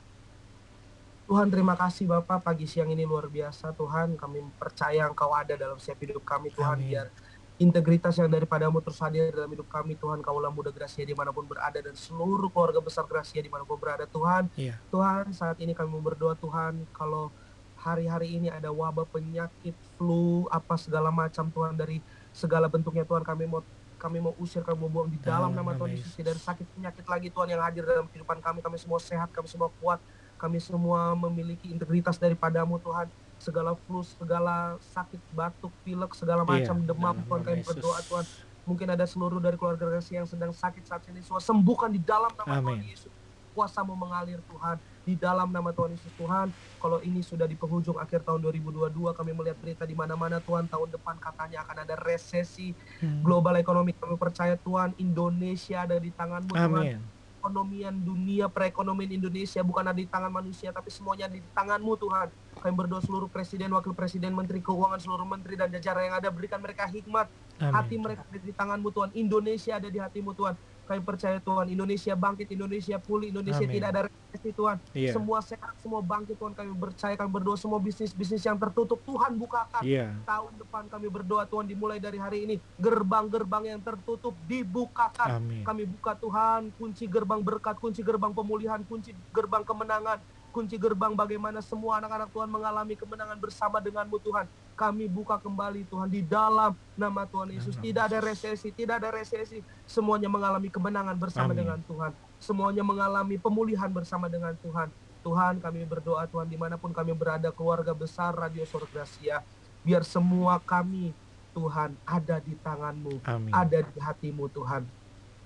[1.31, 2.43] Tuhan terima kasih Bapak.
[2.43, 3.71] Pagi siang ini luar biasa.
[3.71, 6.75] Tuhan kami percaya Engkau ada dalam setiap hidup kami Tuhan.
[6.75, 6.91] Amin.
[6.91, 7.07] biar
[7.55, 10.19] integritas yang daripadamu terus hadir dalam hidup kami Tuhan.
[10.19, 13.79] Kaulah muda Gracia di mana pun berada dan seluruh keluarga besar Gracia di mana pun
[13.79, 14.51] berada Tuhan.
[14.59, 14.75] Iya.
[14.91, 17.31] Tuhan saat ini kami berdoa Tuhan kalau
[17.79, 22.03] hari-hari ini ada wabah penyakit flu apa segala macam Tuhan dari
[22.35, 23.63] segala bentuknya Tuhan kami mau
[23.95, 26.11] kami mau usir kami mau buang di dalam Dalam nama Tuhan Yesus.
[26.11, 26.27] Yesus.
[26.27, 28.59] Dari sakit penyakit lagi Tuhan yang hadir dalam kehidupan kami.
[28.59, 30.03] Kami semua sehat kami semua kuat
[30.41, 33.05] kami semua memiliki integritas daripadamu Tuhan.
[33.37, 38.25] Segala flu segala sakit batuk pilek segala macam Iya, demam Tuhan kami berdoa Tuhan.
[38.65, 42.29] Mungkin ada seluruh dari keluarga Gracia yang sedang sakit saat ini semua sembuhkan di dalam
[42.33, 42.89] nama Tuhan Amin.
[42.89, 43.13] Yesus.
[43.51, 46.53] Kuasamu mengalir Tuhan di dalam nama Tuhan Yesus Tuhan.
[46.77, 50.93] Kalau ini sudah di penghujung akhir tahun 2022 kami melihat berita di mana-mana Tuhan tahun
[50.93, 52.73] depan katanya akan ada resesi.
[53.01, 53.25] Hmm.
[53.25, 56.69] global ekonomi kami percaya Tuhan Indonesia ada di tanganmu Tuhan.
[56.77, 57.20] Amin.
[57.41, 62.29] Perekonomian dunia, perekonomian Indonesia bukan ada di tangan manusia, tapi semuanya di tanganmu Tuhan.
[62.61, 66.61] Kami berdoa seluruh presiden, wakil presiden, menteri keuangan, seluruh menteri dan jajaran yang ada, berikan
[66.61, 67.25] mereka hikmat,
[67.57, 67.73] Amin.
[67.73, 69.09] Hati mereka ada di tanganmu Tuhan.
[69.17, 70.53] Indonesia ada di hatimu Tuhan.
[70.91, 73.79] Kami percaya Tuhan, Indonesia bangkit, Indonesia pulih, Indonesia Amin.
[73.79, 74.77] tidak ada resesi Tuhan.
[74.91, 75.11] Iya.
[75.15, 76.51] Semua sehat, semua bangkit Tuhan.
[76.51, 79.87] Kami percaya, kami berdoa semua bisnis-bisnis yang tertutup Tuhan bukakan.
[79.87, 80.11] Iya.
[80.27, 85.39] Tahun depan kami berdoa Tuhan dimulai dari hari ini gerbang-gerbang yang tertutup dibukakan.
[85.39, 85.63] Amin.
[85.63, 90.19] Kami buka Tuhan kunci gerbang berkat, kunci gerbang pemulihan, kunci gerbang kemenangan,
[90.51, 94.45] kunci gerbang bagaimana semua anak-anak Tuhan mengalami kemenangan bersama denganmu Tuhan.
[94.75, 97.79] Kami buka kembali Tuhan di dalam nama Tuhan Yesus.
[97.79, 99.63] Tidak ada resesi, tidak ada resesi.
[99.87, 101.63] Semuanya mengalami kemenangan bersama Amin.
[101.65, 102.11] dengan Tuhan.
[102.37, 104.91] Semuanya mengalami pemulihan bersama dengan Tuhan.
[105.21, 109.45] Tuhan kami berdoa Tuhan di mana pun kami berada keluarga besar Radio Sorgasia.
[109.85, 111.13] Biar semua kami
[111.53, 113.51] Tuhan ada di tanganmu Amin.
[113.53, 114.83] ada di hatimu Tuhan.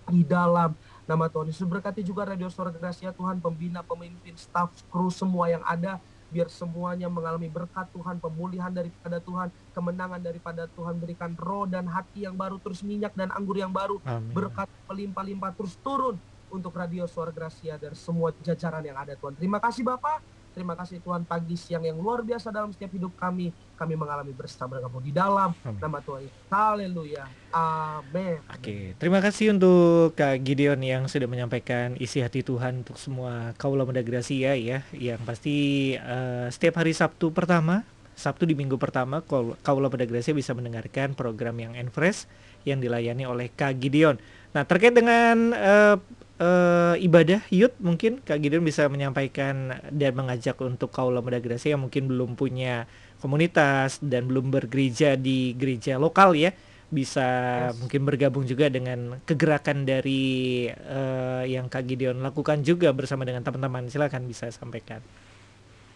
[0.05, 0.71] Di dalam
[1.05, 5.61] nama Tuhan Yesus berkati juga Radio Suara Gracia Tuhan, pembina, pemimpin, staff, kru semua yang
[5.65, 6.01] ada.
[6.33, 10.97] Biar semuanya mengalami berkat Tuhan, pemulihan daripada Tuhan, kemenangan daripada Tuhan.
[10.99, 14.01] Berikan roh dan hati yang baru, terus minyak dan anggur yang baru.
[14.03, 14.33] Amin.
[14.33, 16.17] Berkat melimpah-limpah terus turun
[16.49, 19.37] untuk Radio Suara Gracia dan semua jajaran yang ada Tuhan.
[19.37, 20.19] Terima kasih Bapak.
[20.55, 23.51] Terima kasih Tuhan pagi siang yang luar biasa dalam setiap hidup kami.
[23.75, 25.83] Kami mengalami bersama dengan kamu di dalam Amin.
[25.83, 26.31] nama Tuhan.
[26.47, 27.27] Haleluya.
[27.51, 28.39] Amin.
[28.47, 33.83] Oke, terima kasih untuk Kak Gideon yang sudah menyampaikan isi hati Tuhan untuk semua kaula
[33.83, 37.83] muda Gracia ya, yang pasti eh, setiap hari Sabtu pertama,
[38.15, 42.31] Sabtu di minggu pertama, kaul- kaula muda Gracia bisa mendengarkan program yang Enfresh
[42.63, 44.15] yang dilayani oleh Kak Gideon.
[44.55, 45.99] Nah, terkait dengan eh,
[46.39, 51.83] eh, ibadah youth, mungkin Kak Gideon bisa menyampaikan dan mengajak untuk kaula muda Gracia yang
[51.87, 52.87] mungkin belum punya
[53.23, 56.51] komunitas dan belum bergereja di gereja lokal ya
[56.91, 57.25] bisa
[57.73, 57.81] Yes.
[57.81, 63.89] mungkin bergabung juga dengan kegerakan dari eh, yang Kak Gideon lakukan juga bersama dengan teman-teman.
[63.89, 65.01] Silakan bisa sampaikan.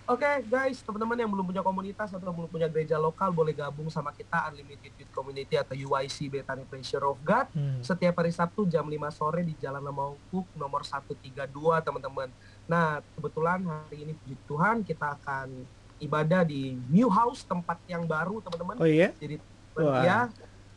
[0.09, 4.09] Oke guys, teman-teman yang belum punya komunitas atau belum punya gereja lokal boleh gabung sama
[4.09, 7.77] kita Unlimited Youth Community atau UIC Bethany Pressure of God Hmm.
[7.85, 12.25] setiap hari Sabtu jam 5 sore di Jalan Lemauku nomor 132 teman-teman.
[12.65, 15.53] Nah, kebetulan hari ini puji Tuhan kita akan
[16.01, 18.81] ibadah di New House tempat yang baru teman-teman.
[18.81, 19.13] Oh iya?
[19.21, 19.37] Jadi
[19.77, 20.01] Wah.
[20.01, 20.19] ya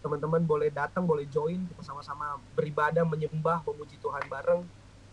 [0.05, 4.61] teman-teman boleh datang, boleh join kita sama-sama beribadah, menyembah, memuji Tuhan bareng.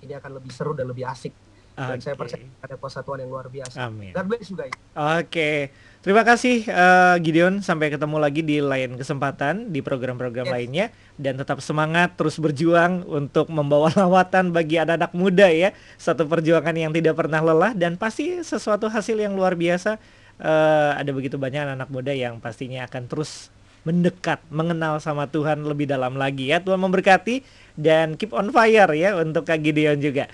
[0.03, 1.31] Ini akan lebih seru dan lebih asik.
[1.79, 3.77] Dan saya percaya ada kuasa Tuhan yang luar biasa.
[3.87, 4.11] Amin.
[4.11, 4.75] God bless you guys.
[5.23, 5.71] Oke.
[5.99, 7.59] Terima kasih eh, Gideon.
[7.59, 10.55] Sampai ketemu lagi di lain kesempatan di program-program Yes.
[10.55, 10.85] lainnya
[11.19, 15.75] dan tetap semangat terus berjuang untuk membawa lawatan bagi anak-anak muda ya.
[15.95, 19.99] Satu perjuangan yang tidak pernah lelah dan pasti sesuatu hasil yang luar biasa.
[20.39, 23.51] Eh, ada begitu banyak anak muda yang pastinya akan terus
[23.87, 26.59] mendekat, mengenal sama Tuhan lebih dalam lagi ya.
[26.59, 27.43] Tuhan memberkati
[27.79, 30.27] dan keep on fire ya untuk Kak Gideon juga.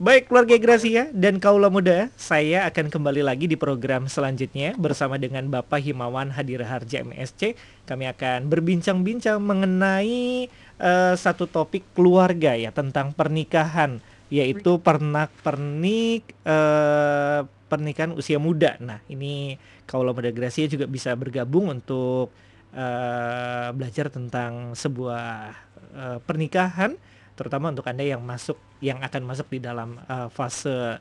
[0.00, 5.52] Baik keluarga Gracia dan kaula muda, saya akan kembali lagi di program selanjutnya bersama dengan
[5.52, 7.52] Bapak Himawan Hadiraharja MSC.
[7.84, 10.48] Kami akan berbincang-bincang mengenai
[10.80, 14.00] eh, satu topik keluarga ya tentang pernikahan,
[14.32, 18.80] yaitu pernak-pernik eh, pernikahan usia muda.
[18.80, 22.32] Nah, ini kaula muda Gracia juga bisa bergabung untuk
[22.72, 25.52] eh, belajar tentang sebuah
[25.92, 26.96] eh, pernikahan
[27.40, 31.00] terutama untuk Anda yang masuk yang akan masuk di dalam uh, fase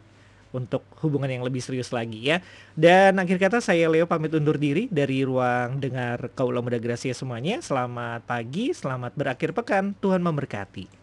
[0.55, 2.39] untuk hubungan yang lebih serius lagi ya.
[2.73, 7.59] Dan akhir kata saya Leo pamit undur diri dari ruang dengar Kaula Muda Gracia semuanya.
[7.59, 9.91] Selamat pagi, selamat berakhir pekan.
[9.99, 10.98] Tuhan memberkati.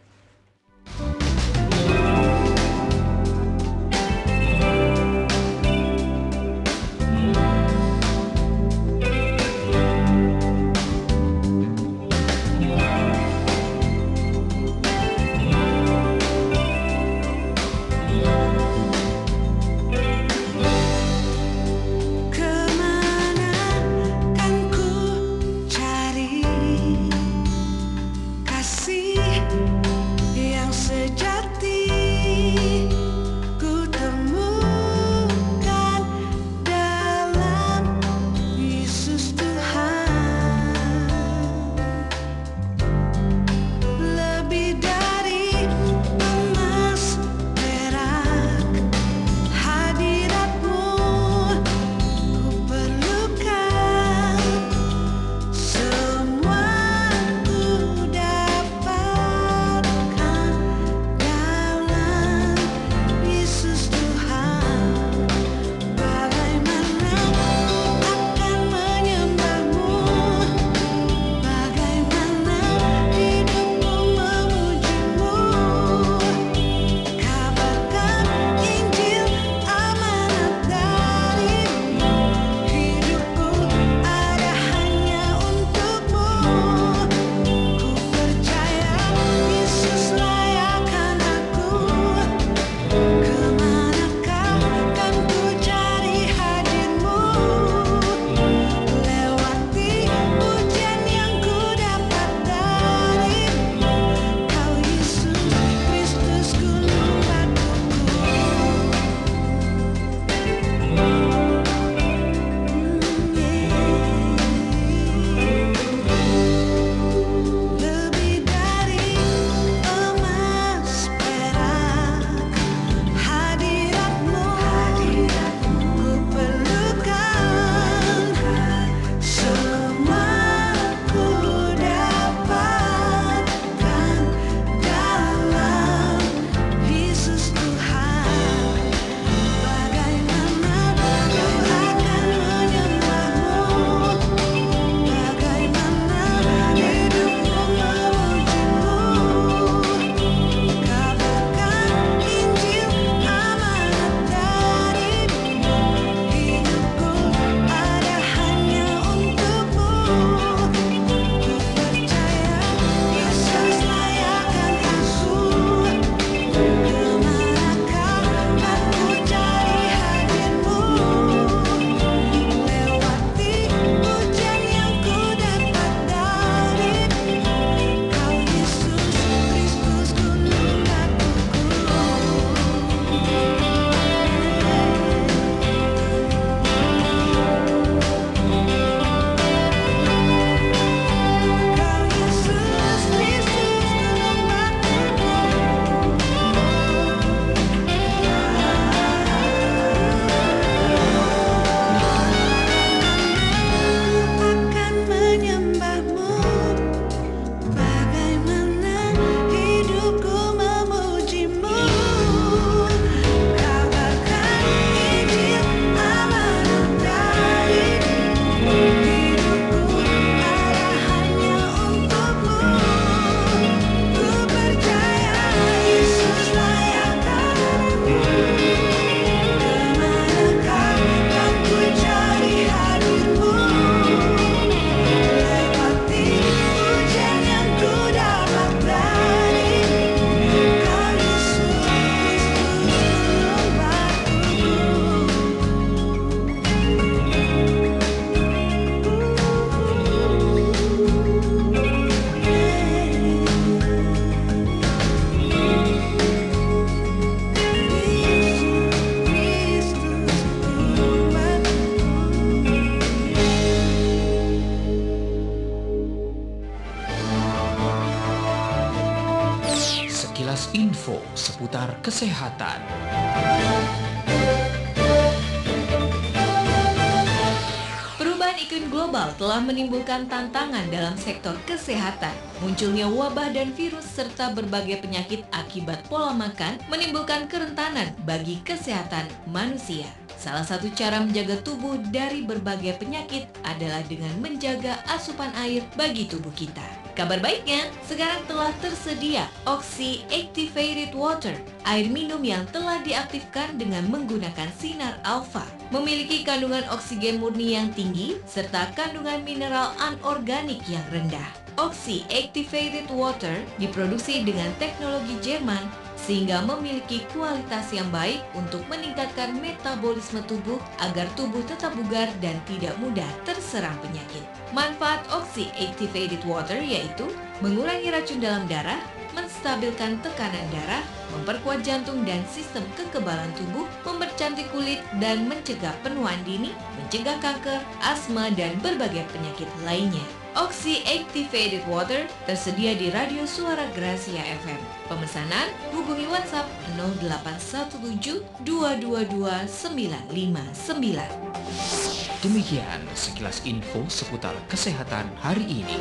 [281.06, 282.34] Dalam sektor kesehatan.
[282.58, 290.10] Munculnya wabah dan virus serta berbagai penyakit akibat pola makan menimbulkan kerentanan bagi kesehatan manusia.
[290.34, 296.50] Salah satu cara menjaga tubuh dari berbagai penyakit adalah dengan menjaga asupan air bagi tubuh
[296.58, 296.82] kita.
[297.16, 301.56] Kabar baiknya, sekarang telah tersedia Oxy Activated Water,
[301.88, 305.64] air minum yang telah diaktifkan dengan menggunakan sinar alfa.
[305.88, 311.48] Memiliki kandungan oksigen murni yang tinggi serta kandungan mineral anorganik yang rendah.
[311.80, 320.40] Oxy Activated Water diproduksi dengan teknologi Jerman sehingga memiliki kualitas yang baik untuk meningkatkan metabolisme
[320.48, 324.42] tubuh agar tubuh tetap bugar dan tidak mudah terserang penyakit.
[324.72, 327.28] Manfaat Oxy Activated Water yaitu
[327.60, 328.98] mengurangi racun dalam darah,
[329.36, 331.04] menstabilkan tekanan darah,
[331.36, 338.48] memperkuat jantung dan sistem kekebalan tubuh, mempercantik kulit dan mencegah penuaan dini, mencegah kanker, asma
[338.56, 340.45] dan berbagai penyakit lainnya.
[340.56, 344.80] Oxy Activated Water tersedia di Radio Suara Gracia FM.
[345.04, 346.64] Pemesanan hubungi WhatsApp
[346.96, 352.40] 0817 222 959.
[352.40, 356.00] Demikian sekilas info seputar kesehatan hari ini.